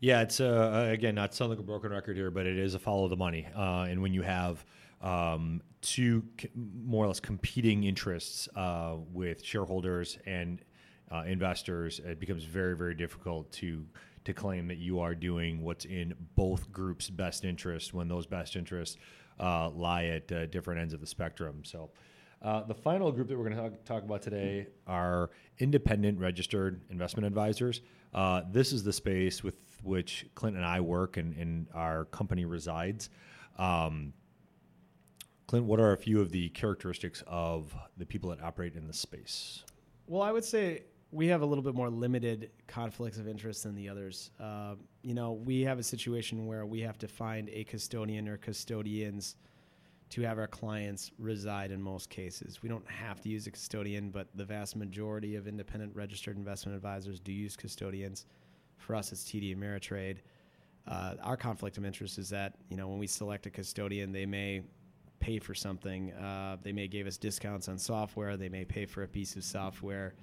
Yeah, 0.00 0.22
it's 0.22 0.40
uh, 0.40 0.88
again 0.92 1.14
not 1.14 1.34
sound 1.34 1.50
like 1.50 1.58
a 1.58 1.62
broken 1.62 1.90
record 1.90 2.16
here, 2.16 2.30
but 2.30 2.46
it 2.46 2.58
is 2.58 2.74
a 2.74 2.78
follow 2.78 3.08
the 3.08 3.16
money. 3.16 3.46
Uh, 3.56 3.86
and 3.88 4.00
when 4.02 4.12
you 4.12 4.22
have 4.22 4.64
um, 5.00 5.62
two 5.80 6.22
more 6.54 7.04
or 7.04 7.08
less 7.08 7.20
competing 7.20 7.84
interests 7.84 8.48
uh, 8.56 8.96
with 9.12 9.42
shareholders 9.42 10.18
and 10.26 10.62
uh, 11.10 11.22
investors, 11.26 12.00
it 12.04 12.20
becomes 12.20 12.44
very 12.44 12.76
very 12.76 12.94
difficult 12.94 13.50
to 13.52 13.84
to 14.24 14.32
claim 14.32 14.66
that 14.66 14.78
you 14.78 14.98
are 14.98 15.14
doing 15.14 15.62
what's 15.62 15.84
in 15.84 16.14
both 16.34 16.72
groups' 16.72 17.08
best 17.08 17.44
interest 17.44 17.94
when 17.94 18.08
those 18.08 18.26
best 18.26 18.56
interests 18.56 18.96
uh, 19.38 19.70
lie 19.70 20.06
at 20.06 20.32
uh, 20.32 20.46
different 20.46 20.80
ends 20.80 20.94
of 20.94 21.00
the 21.00 21.06
spectrum. 21.06 21.62
So. 21.64 21.90
Uh, 22.42 22.62
the 22.64 22.74
final 22.74 23.10
group 23.10 23.28
that 23.28 23.36
we're 23.36 23.48
going 23.48 23.70
to 23.70 23.76
talk 23.86 24.02
about 24.02 24.20
today 24.20 24.66
are 24.86 25.30
independent 25.58 26.18
registered 26.20 26.82
investment 26.90 27.26
advisors. 27.26 27.80
Uh, 28.12 28.42
this 28.52 28.72
is 28.72 28.84
the 28.84 28.92
space 28.92 29.42
with 29.42 29.56
which 29.82 30.26
Clint 30.34 30.54
and 30.56 30.64
I 30.64 30.80
work 30.80 31.16
and, 31.16 31.34
and 31.36 31.66
our 31.74 32.04
company 32.06 32.44
resides. 32.44 33.08
Um, 33.58 34.12
Clint, 35.46 35.64
what 35.64 35.80
are 35.80 35.92
a 35.92 35.96
few 35.96 36.20
of 36.20 36.30
the 36.30 36.48
characteristics 36.50 37.22
of 37.26 37.74
the 37.96 38.04
people 38.04 38.30
that 38.30 38.42
operate 38.42 38.74
in 38.74 38.86
this 38.86 38.98
space? 38.98 39.62
Well, 40.06 40.22
I 40.22 40.32
would 40.32 40.44
say 40.44 40.84
we 41.16 41.28
have 41.28 41.40
a 41.40 41.46
little 41.46 41.64
bit 41.64 41.74
more 41.74 41.88
limited 41.88 42.50
conflicts 42.66 43.16
of 43.16 43.26
interest 43.26 43.62
than 43.62 43.74
the 43.74 43.88
others. 43.88 44.30
Uh, 44.38 44.74
you 45.00 45.14
know, 45.14 45.32
we 45.32 45.62
have 45.62 45.78
a 45.78 45.82
situation 45.82 46.46
where 46.46 46.66
we 46.66 46.80
have 46.80 46.98
to 46.98 47.08
find 47.08 47.48
a 47.48 47.64
custodian 47.64 48.28
or 48.28 48.36
custodians 48.36 49.36
to 50.10 50.20
have 50.20 50.38
our 50.38 50.46
clients 50.46 51.10
reside 51.18 51.70
in 51.70 51.80
most 51.80 52.10
cases. 52.10 52.62
We 52.62 52.68
don't 52.68 52.86
have 52.86 53.22
to 53.22 53.30
use 53.30 53.46
a 53.46 53.50
custodian, 53.50 54.10
but 54.10 54.28
the 54.34 54.44
vast 54.44 54.76
majority 54.76 55.36
of 55.36 55.48
independent 55.48 55.96
registered 55.96 56.36
investment 56.36 56.76
advisors 56.76 57.18
do 57.18 57.32
use 57.32 57.56
custodians. 57.56 58.26
For 58.76 58.94
us, 58.94 59.10
it's 59.10 59.24
TD 59.24 59.56
Ameritrade. 59.56 60.18
Uh, 60.86 61.14
our 61.22 61.36
conflict 61.38 61.78
of 61.78 61.86
interest 61.86 62.18
is 62.18 62.28
that 62.28 62.56
you 62.68 62.76
know 62.76 62.88
when 62.88 62.98
we 62.98 63.06
select 63.06 63.46
a 63.46 63.50
custodian, 63.50 64.12
they 64.12 64.26
may 64.26 64.62
pay 65.18 65.38
for 65.38 65.54
something. 65.54 66.12
Uh, 66.12 66.58
they 66.62 66.72
may 66.72 66.86
give 66.86 67.06
us 67.06 67.16
discounts 67.16 67.70
on 67.70 67.78
software. 67.78 68.36
They 68.36 68.50
may 68.50 68.66
pay 68.66 68.84
for 68.84 69.02
a 69.02 69.08
piece 69.08 69.34
of 69.34 69.44
software. 69.44 70.14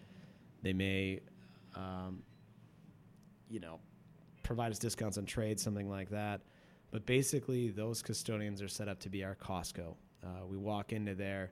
They 0.64 0.74
may, 0.74 1.20
um, 1.76 2.24
you 3.50 3.60
know, 3.60 3.80
provide 4.42 4.72
us 4.72 4.80
discounts 4.80 5.18
on 5.18 5.26
trade, 5.26 5.60
something 5.60 5.90
like 5.90 6.10
that. 6.10 6.42
But 6.90 7.06
basically, 7.06 7.70
those 7.70 8.02
custodians 8.02 8.62
are 8.62 8.68
set 8.68 8.88
up 8.88 9.00
to 9.02 9.10
be 9.10 9.24
our 9.24 9.36
Costco. 9.36 9.96
Uh, 10.24 10.46
we 10.48 10.58
walk 10.58 10.94
into 10.94 11.14
there, 11.16 11.52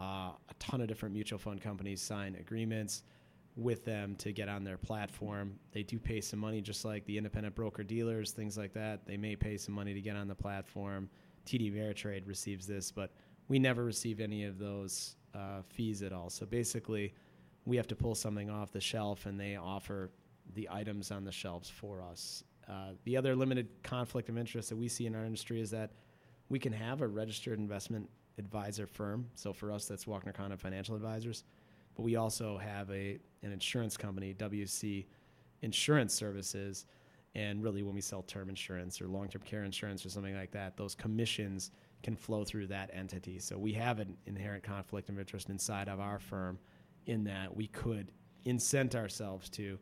uh, 0.00 0.32
a 0.48 0.54
ton 0.58 0.80
of 0.80 0.88
different 0.88 1.14
mutual 1.14 1.38
fund 1.38 1.60
companies 1.60 2.02
sign 2.02 2.36
agreements 2.36 3.04
with 3.56 3.84
them 3.84 4.16
to 4.16 4.32
get 4.32 4.48
on 4.48 4.64
their 4.64 4.78
platform. 4.78 5.58
They 5.72 5.82
do 5.82 5.98
pay 5.98 6.20
some 6.20 6.40
money, 6.40 6.60
just 6.60 6.84
like 6.84 7.04
the 7.04 7.18
independent 7.18 7.54
broker 7.54 7.82
dealers, 7.82 8.32
things 8.32 8.56
like 8.56 8.72
that. 8.72 9.06
They 9.06 9.16
may 9.16 9.36
pay 9.36 9.56
some 9.56 9.74
money 9.74 9.92
to 9.94 10.00
get 10.00 10.16
on 10.16 10.26
the 10.26 10.34
platform. 10.34 11.10
TD 11.46 11.72
Ameritrade 11.72 12.26
receives 12.26 12.66
this, 12.66 12.90
but 12.90 13.12
we 13.48 13.58
never 13.58 13.84
receive 13.84 14.20
any 14.20 14.44
of 14.44 14.58
those 14.58 15.16
uh, 15.34 15.60
fees 15.68 16.02
at 16.02 16.12
all. 16.12 16.30
So 16.30 16.46
basically, 16.46 17.12
we 17.64 17.76
have 17.76 17.86
to 17.88 17.96
pull 17.96 18.14
something 18.14 18.50
off 18.50 18.72
the 18.72 18.80
shelf, 18.80 19.26
and 19.26 19.38
they 19.38 19.56
offer 19.56 20.10
the 20.54 20.68
items 20.70 21.10
on 21.10 21.24
the 21.24 21.32
shelves 21.32 21.68
for 21.68 22.02
us. 22.02 22.44
Uh, 22.68 22.92
the 23.04 23.16
other 23.16 23.34
limited 23.34 23.68
conflict 23.82 24.28
of 24.28 24.38
interest 24.38 24.68
that 24.68 24.76
we 24.76 24.88
see 24.88 25.06
in 25.06 25.14
our 25.14 25.24
industry 25.24 25.60
is 25.60 25.70
that 25.70 25.92
we 26.48 26.58
can 26.58 26.72
have 26.72 27.00
a 27.00 27.06
registered 27.06 27.58
investment 27.58 28.08
advisor 28.38 28.86
firm. 28.86 29.28
So 29.34 29.52
for 29.52 29.72
us, 29.72 29.86
that's 29.86 30.04
Walkner 30.04 30.34
Condon 30.34 30.58
Financial 30.58 30.94
Advisors. 30.94 31.44
But 31.94 32.02
we 32.02 32.16
also 32.16 32.56
have 32.58 32.90
a 32.90 33.18
an 33.42 33.52
insurance 33.52 33.96
company, 33.96 34.34
WC 34.34 35.06
Insurance 35.62 36.14
Services, 36.14 36.86
and 37.34 37.62
really 37.62 37.82
when 37.82 37.94
we 37.94 38.00
sell 38.00 38.22
term 38.22 38.48
insurance 38.48 39.00
or 39.00 39.08
long-term 39.08 39.42
care 39.42 39.64
insurance 39.64 40.04
or 40.04 40.10
something 40.10 40.34
like 40.34 40.50
that, 40.52 40.76
those 40.76 40.94
commissions 40.94 41.70
can 42.02 42.16
flow 42.16 42.44
through 42.44 42.66
that 42.66 42.90
entity. 42.92 43.38
So 43.38 43.58
we 43.58 43.72
have 43.74 44.00
an 44.00 44.16
inherent 44.26 44.62
conflict 44.62 45.08
of 45.08 45.18
interest 45.18 45.48
inside 45.50 45.88
of 45.88 46.00
our 46.00 46.18
firm 46.18 46.58
in 47.06 47.24
that 47.24 47.54
we 47.54 47.66
could 47.68 48.10
incent 48.44 48.94
ourselves 48.94 49.48
to 49.50 49.78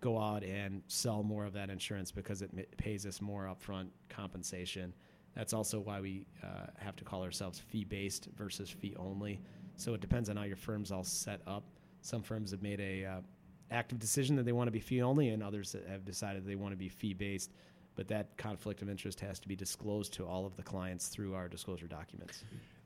go 0.00 0.18
out 0.18 0.42
and 0.42 0.82
sell 0.88 1.22
more 1.22 1.44
of 1.44 1.52
that 1.52 1.70
insurance 1.70 2.10
because 2.10 2.42
it 2.42 2.50
m- 2.56 2.64
pays 2.76 3.06
us 3.06 3.20
more 3.20 3.44
upfront 3.44 3.88
compensation. 4.08 4.92
That's 5.34 5.52
also 5.52 5.80
why 5.80 6.00
we 6.00 6.26
uh, 6.42 6.66
have 6.78 6.96
to 6.96 7.04
call 7.04 7.22
ourselves 7.22 7.58
fee 7.58 7.84
based 7.84 8.28
versus 8.36 8.68
fee 8.68 8.94
only. 8.98 9.40
So 9.76 9.94
it 9.94 10.00
depends 10.00 10.28
on 10.28 10.36
how 10.36 10.42
your 10.42 10.56
firm's 10.56 10.92
all 10.92 11.04
set 11.04 11.40
up. 11.46 11.64
Some 12.02 12.22
firms 12.22 12.50
have 12.50 12.62
made 12.62 12.80
a 12.80 13.04
uh, 13.06 13.20
active 13.70 13.98
decision 13.98 14.36
that 14.36 14.44
they 14.44 14.52
want 14.52 14.66
to 14.66 14.72
be 14.72 14.80
fee 14.80 15.02
only, 15.02 15.30
and 15.30 15.42
others 15.42 15.74
have 15.88 16.04
decided 16.04 16.44
they 16.44 16.56
want 16.56 16.72
to 16.72 16.76
be 16.76 16.88
fee 16.88 17.14
based. 17.14 17.52
But 17.94 18.08
that 18.08 18.36
conflict 18.36 18.82
of 18.82 18.88
interest 18.90 19.20
has 19.20 19.38
to 19.40 19.48
be 19.48 19.54
disclosed 19.54 20.12
to 20.14 20.26
all 20.26 20.46
of 20.46 20.56
the 20.56 20.62
clients 20.62 21.08
through 21.08 21.34
our 21.34 21.48
disclosure 21.48 21.86
documents. 21.86 22.44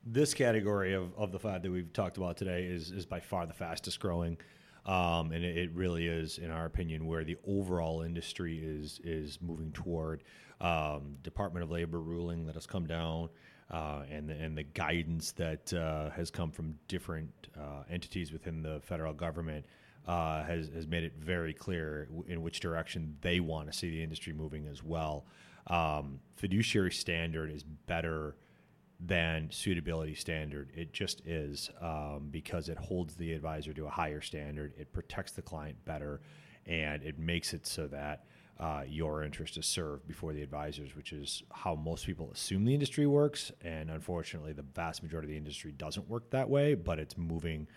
This 0.09 0.33
category 0.33 0.93
of, 0.93 1.13
of 1.17 1.33
the 1.33 1.39
five 1.39 1.61
that 1.63 1.71
we've 1.71 1.91
talked 1.91 2.15
about 2.15 2.37
today 2.37 2.63
is, 2.63 2.91
is 2.91 3.05
by 3.05 3.19
far 3.19 3.45
the 3.45 3.53
fastest 3.53 3.99
growing. 3.99 4.37
Um, 4.85 5.33
and 5.33 5.43
it, 5.43 5.57
it 5.57 5.71
really 5.73 6.07
is, 6.07 6.37
in 6.37 6.49
our 6.49 6.65
opinion, 6.65 7.05
where 7.07 7.25
the 7.25 7.35
overall 7.45 8.03
industry 8.03 8.57
is 8.57 9.01
is 9.03 9.37
moving 9.41 9.73
toward. 9.73 10.23
Um, 10.61 11.17
Department 11.23 11.65
of 11.65 11.71
Labor 11.71 11.99
ruling 11.99 12.45
that 12.45 12.55
has 12.55 12.65
come 12.65 12.87
down, 12.87 13.27
uh, 13.69 14.03
and 14.09 14.29
the, 14.29 14.33
and 14.35 14.57
the 14.57 14.63
guidance 14.63 15.33
that 15.33 15.73
uh, 15.73 16.09
has 16.11 16.31
come 16.31 16.51
from 16.51 16.75
different 16.87 17.49
uh, 17.59 17.83
entities 17.91 18.31
within 18.31 18.61
the 18.61 18.79
federal 18.85 19.13
government 19.13 19.65
uh, 20.07 20.41
has 20.45 20.69
has 20.69 20.87
made 20.87 21.03
it 21.03 21.15
very 21.19 21.53
clear 21.53 22.07
in 22.27 22.41
which 22.41 22.61
direction 22.61 23.17
they 23.19 23.41
want 23.41 23.69
to 23.69 23.77
see 23.77 23.89
the 23.89 24.01
industry 24.01 24.31
moving 24.31 24.67
as 24.67 24.81
well. 24.81 25.25
Um, 25.67 26.21
fiduciary 26.37 26.93
standard 26.93 27.51
is 27.51 27.63
better 27.63 28.37
than 28.99 29.49
suitability 29.51 30.15
standard. 30.15 30.71
It 30.75 30.91
just 30.93 31.21
is 31.25 31.69
um, 31.81 32.29
because 32.31 32.69
it 32.69 32.77
holds 32.77 33.15
the 33.15 33.33
advisor 33.33 33.73
to 33.73 33.85
a 33.85 33.89
higher 33.89 34.21
standard. 34.21 34.73
It 34.77 34.91
protects 34.91 35.33
the 35.33 35.41
client 35.41 35.77
better, 35.85 36.21
and 36.65 37.03
it 37.03 37.19
makes 37.19 37.53
it 37.53 37.67
so 37.67 37.87
that 37.87 38.25
uh, 38.59 38.83
your 38.87 39.23
interest 39.23 39.57
is 39.57 39.67
served 39.67 40.07
before 40.07 40.33
the 40.33 40.41
advisors, 40.41 40.95
which 40.95 41.13
is 41.13 41.43
how 41.53 41.75
most 41.75 42.05
people 42.05 42.31
assume 42.31 42.65
the 42.65 42.73
industry 42.73 43.05
works. 43.05 43.51
And 43.63 43.91
unfortunately, 43.91 44.53
the 44.53 44.65
vast 44.73 45.03
majority 45.03 45.27
of 45.27 45.31
the 45.31 45.37
industry 45.37 45.71
doesn't 45.71 46.09
work 46.09 46.31
that 46.31 46.49
way, 46.49 46.73
but 46.73 46.97
it's 46.97 47.17
moving 47.17 47.67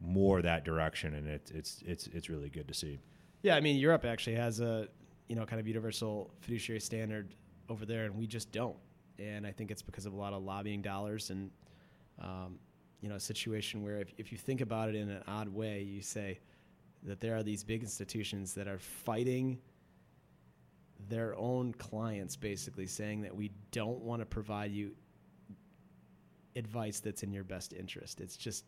more 0.00 0.42
that 0.42 0.64
direction, 0.64 1.14
and 1.14 1.28
it's 1.28 1.50
it's 1.52 1.82
it's 1.86 2.08
it's 2.08 2.28
really 2.28 2.50
good 2.50 2.66
to 2.68 2.74
see. 2.74 2.98
Yeah, 3.42 3.56
I 3.56 3.60
mean 3.60 3.76
Europe 3.76 4.04
actually 4.04 4.36
has 4.36 4.60
a 4.60 4.88
you 5.28 5.36
know 5.36 5.46
kind 5.46 5.60
of 5.60 5.68
universal 5.68 6.30
fiduciary 6.40 6.80
standard 6.80 7.34
over 7.68 7.86
there, 7.86 8.04
and 8.04 8.16
we 8.16 8.26
just 8.26 8.50
don't. 8.50 8.76
And 9.18 9.46
I 9.46 9.52
think 9.52 9.70
it's 9.70 9.82
because 9.82 10.06
of 10.06 10.12
a 10.12 10.16
lot 10.16 10.32
of 10.32 10.42
lobbying 10.42 10.82
dollars 10.82 11.30
and 11.30 11.50
um, 12.20 12.58
you 13.00 13.08
know 13.08 13.16
a 13.16 13.20
situation 13.20 13.82
where 13.82 13.98
if, 13.98 14.12
if 14.18 14.32
you 14.32 14.38
think 14.38 14.60
about 14.60 14.88
it 14.88 14.94
in 14.94 15.10
an 15.10 15.22
odd 15.26 15.48
way, 15.48 15.82
you 15.82 16.00
say 16.00 16.38
that 17.02 17.20
there 17.20 17.36
are 17.36 17.42
these 17.42 17.62
big 17.62 17.82
institutions 17.82 18.54
that 18.54 18.66
are 18.66 18.78
fighting 18.78 19.58
their 21.08 21.36
own 21.36 21.72
clients, 21.74 22.36
basically 22.36 22.86
saying 22.86 23.20
that 23.22 23.34
we 23.34 23.50
don't 23.72 24.00
want 24.00 24.20
to 24.22 24.26
provide 24.26 24.72
you 24.72 24.92
advice 26.56 27.00
that's 27.00 27.22
in 27.22 27.32
your 27.32 27.44
best 27.44 27.72
interest. 27.72 28.20
It's 28.20 28.36
just 28.36 28.64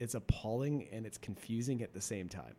it's 0.00 0.14
appalling 0.14 0.88
and 0.92 1.06
it's 1.06 1.18
confusing 1.18 1.82
at 1.82 1.92
the 1.92 2.00
same 2.00 2.28
time. 2.28 2.54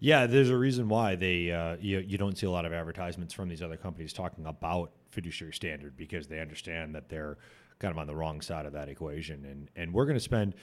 Yeah, 0.00 0.26
there's 0.26 0.50
a 0.50 0.56
reason 0.56 0.88
why 0.88 1.14
they 1.14 1.52
uh, 1.52 1.76
you, 1.80 2.00
you 2.00 2.18
don't 2.18 2.36
see 2.36 2.46
a 2.46 2.50
lot 2.50 2.64
of 2.64 2.72
advertisements 2.72 3.32
from 3.32 3.48
these 3.48 3.62
other 3.62 3.76
companies 3.76 4.12
talking 4.12 4.46
about 4.46 4.92
fiduciary 5.12 5.52
standard 5.52 5.96
because 5.96 6.26
they 6.26 6.40
understand 6.40 6.94
that 6.94 7.08
they're 7.08 7.38
kind 7.78 7.92
of 7.92 7.98
on 7.98 8.06
the 8.06 8.14
wrong 8.14 8.40
side 8.40 8.66
of 8.66 8.72
that 8.72 8.88
equation. 8.88 9.44
And 9.44 9.70
and 9.76 9.92
we're 9.92 10.06
going 10.06 10.16
to 10.16 10.20
spend 10.20 10.54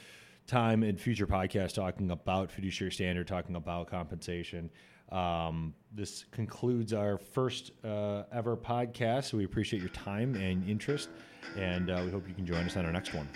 time 0.48 0.84
in 0.84 0.98
future 0.98 1.28
podcasts 1.28 1.74
talking 1.74 2.12
about 2.12 2.52
fiduciary 2.52 2.92
standard, 2.92 3.28
talking 3.28 3.56
about 3.56 3.88
compensation. 3.88 4.70
Um, 5.12 5.74
this 5.92 6.26
concludes 6.32 6.94
our 6.94 7.18
first 7.18 7.72
uh, 7.84 8.24
ever 8.32 8.58
podcast. 8.58 9.26
So 9.26 9.38
we 9.38 9.46
appreciate 9.46 9.82
your 9.82 9.90
time 9.90 10.36
and 10.36 10.68
interest, 10.68 11.10
and 11.56 11.90
uh, 11.90 12.02
we 12.04 12.12
hope 12.12 12.28
you 12.28 12.34
can 12.34 12.46
join 12.46 12.66
us 12.66 12.76
on 12.78 12.86
our 12.86 12.92
next 12.92 13.14
one. 13.14 13.28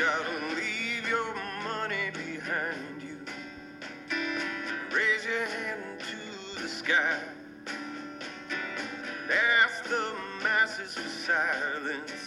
Gotta 0.00 0.56
leave 0.56 1.06
your 1.06 1.34
money 1.62 2.10
behind 2.14 3.02
you. 3.02 3.18
Raise 4.90 5.26
your 5.26 5.44
hand 5.44 6.00
to 6.00 6.62
the 6.62 6.68
sky. 6.68 7.18
Ask 9.62 9.84
the 9.84 10.14
masses 10.42 10.94
for 10.94 11.08
silence. 11.08 12.19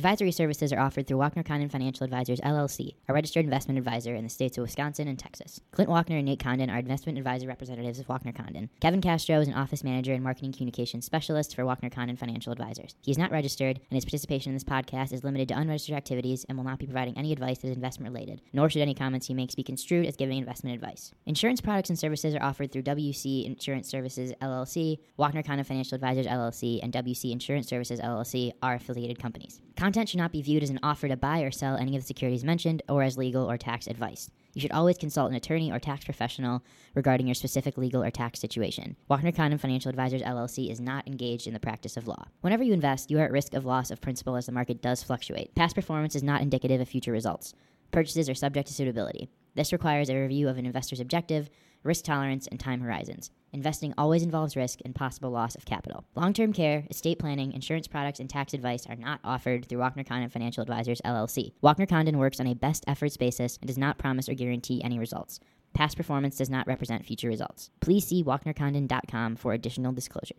Advisory 0.00 0.32
services 0.32 0.72
are 0.72 0.80
offered 0.80 1.06
through 1.06 1.18
Walkner 1.18 1.44
Condon 1.44 1.68
Financial 1.68 2.04
Advisors 2.04 2.40
LLC, 2.40 2.94
a 3.06 3.12
registered 3.12 3.44
investment 3.44 3.76
advisor 3.76 4.14
in 4.14 4.24
the 4.24 4.30
states 4.30 4.56
of 4.56 4.62
Wisconsin 4.62 5.06
and 5.08 5.18
Texas. 5.18 5.60
Clint 5.72 5.90
Walkner 5.90 6.16
and 6.16 6.24
Nate 6.24 6.40
Condon 6.40 6.70
are 6.70 6.78
investment 6.78 7.18
advisor 7.18 7.46
representatives 7.46 7.98
of 7.98 8.06
Walkner 8.06 8.34
Condon. 8.34 8.70
Kevin 8.80 9.02
Castro 9.02 9.40
is 9.40 9.48
an 9.48 9.52
office 9.52 9.84
manager 9.84 10.14
and 10.14 10.24
marketing 10.24 10.52
communications 10.52 11.04
specialist 11.04 11.54
for 11.54 11.64
Walkner 11.64 11.92
Condon 11.92 12.16
Financial 12.16 12.50
Advisors. 12.50 12.94
He 13.02 13.10
is 13.10 13.18
not 13.18 13.30
registered, 13.30 13.76
and 13.76 13.94
his 13.94 14.06
participation 14.06 14.52
in 14.52 14.56
this 14.56 14.64
podcast 14.64 15.12
is 15.12 15.22
limited 15.22 15.48
to 15.48 15.58
unregistered 15.58 15.96
activities 15.96 16.46
and 16.48 16.56
will 16.56 16.64
not 16.64 16.78
be 16.78 16.86
providing 16.86 17.18
any 17.18 17.30
advice 17.30 17.58
that 17.58 17.68
is 17.68 17.76
investment 17.76 18.10
related, 18.10 18.40
nor 18.54 18.70
should 18.70 18.80
any 18.80 18.94
comments 18.94 19.26
he 19.26 19.34
makes 19.34 19.54
be 19.54 19.62
construed 19.62 20.06
as 20.06 20.16
giving 20.16 20.38
investment 20.38 20.74
advice. 20.74 21.12
Insurance 21.26 21.60
products 21.60 21.90
and 21.90 21.98
services 21.98 22.34
are 22.34 22.42
offered 22.42 22.72
through 22.72 22.84
WC 22.84 23.44
Insurance 23.44 23.90
Services 23.90 24.32
LLC, 24.40 24.96
Walkner 25.18 25.44
Condon 25.44 25.66
Financial 25.66 25.94
Advisors 25.94 26.26
LLC, 26.26 26.80
and 26.82 26.90
WC 26.90 27.32
Insurance 27.32 27.68
Services 27.68 28.00
LLC 28.00 28.52
are 28.62 28.76
affiliated 28.76 29.18
companies. 29.18 29.60
Content 29.90 30.08
should 30.08 30.18
not 30.18 30.30
be 30.30 30.40
viewed 30.40 30.62
as 30.62 30.70
an 30.70 30.78
offer 30.84 31.08
to 31.08 31.16
buy 31.16 31.40
or 31.40 31.50
sell 31.50 31.74
any 31.74 31.96
of 31.96 32.02
the 32.04 32.06
securities 32.06 32.44
mentioned 32.44 32.80
or 32.88 33.02
as 33.02 33.18
legal 33.18 33.50
or 33.50 33.58
tax 33.58 33.88
advice. 33.88 34.30
You 34.54 34.60
should 34.60 34.70
always 34.70 34.96
consult 34.96 35.30
an 35.30 35.36
attorney 35.36 35.72
or 35.72 35.80
tax 35.80 36.04
professional 36.04 36.62
regarding 36.94 37.26
your 37.26 37.34
specific 37.34 37.76
legal 37.76 38.00
or 38.00 38.10
tax 38.12 38.38
situation. 38.38 38.94
Walkner 39.10 39.34
Condon 39.34 39.58
Financial 39.58 39.88
Advisors 39.88 40.22
LLC 40.22 40.70
is 40.70 40.78
not 40.80 41.08
engaged 41.08 41.48
in 41.48 41.54
the 41.54 41.58
practice 41.58 41.96
of 41.96 42.06
law. 42.06 42.28
Whenever 42.40 42.62
you 42.62 42.72
invest, 42.72 43.10
you 43.10 43.18
are 43.18 43.24
at 43.24 43.32
risk 43.32 43.52
of 43.52 43.64
loss 43.64 43.90
of 43.90 44.00
principal 44.00 44.36
as 44.36 44.46
the 44.46 44.52
market 44.52 44.80
does 44.80 45.02
fluctuate. 45.02 45.56
Past 45.56 45.74
performance 45.74 46.14
is 46.14 46.22
not 46.22 46.40
indicative 46.40 46.80
of 46.80 46.88
future 46.88 47.10
results. 47.10 47.52
Purchases 47.90 48.30
are 48.30 48.34
subject 48.36 48.68
to 48.68 48.74
suitability. 48.74 49.28
This 49.56 49.72
requires 49.72 50.08
a 50.08 50.14
review 50.14 50.48
of 50.48 50.56
an 50.56 50.66
investor's 50.66 51.00
objective, 51.00 51.50
risk 51.82 52.04
tolerance, 52.04 52.46
and 52.46 52.60
time 52.60 52.80
horizons. 52.80 53.30
Investing 53.52 53.92
always 53.98 54.22
involves 54.22 54.56
risk 54.56 54.78
and 54.84 54.94
possible 54.94 55.30
loss 55.30 55.54
of 55.54 55.64
capital. 55.64 56.04
Long 56.14 56.32
term 56.32 56.52
care, 56.52 56.86
estate 56.90 57.18
planning, 57.18 57.52
insurance 57.52 57.88
products, 57.88 58.20
and 58.20 58.30
tax 58.30 58.54
advice 58.54 58.86
are 58.86 58.96
not 58.96 59.20
offered 59.24 59.66
through 59.66 59.78
Walkner 59.80 60.06
Condon 60.06 60.30
Financial 60.30 60.62
Advisors 60.62 61.00
LLC. 61.04 61.52
Walkner 61.62 61.88
Condon 61.88 62.18
works 62.18 62.40
on 62.40 62.46
a 62.46 62.54
best 62.54 62.84
efforts 62.86 63.16
basis 63.16 63.56
and 63.60 63.66
does 63.66 63.78
not 63.78 63.98
promise 63.98 64.28
or 64.28 64.34
guarantee 64.34 64.82
any 64.84 64.98
results. 64.98 65.40
Past 65.72 65.96
performance 65.96 66.36
does 66.36 66.50
not 66.50 66.66
represent 66.66 67.04
future 67.04 67.28
results. 67.28 67.70
Please 67.80 68.06
see 68.06 68.24
WalknerCondon.com 68.24 69.36
for 69.36 69.52
additional 69.52 69.92
disclosures. 69.92 70.36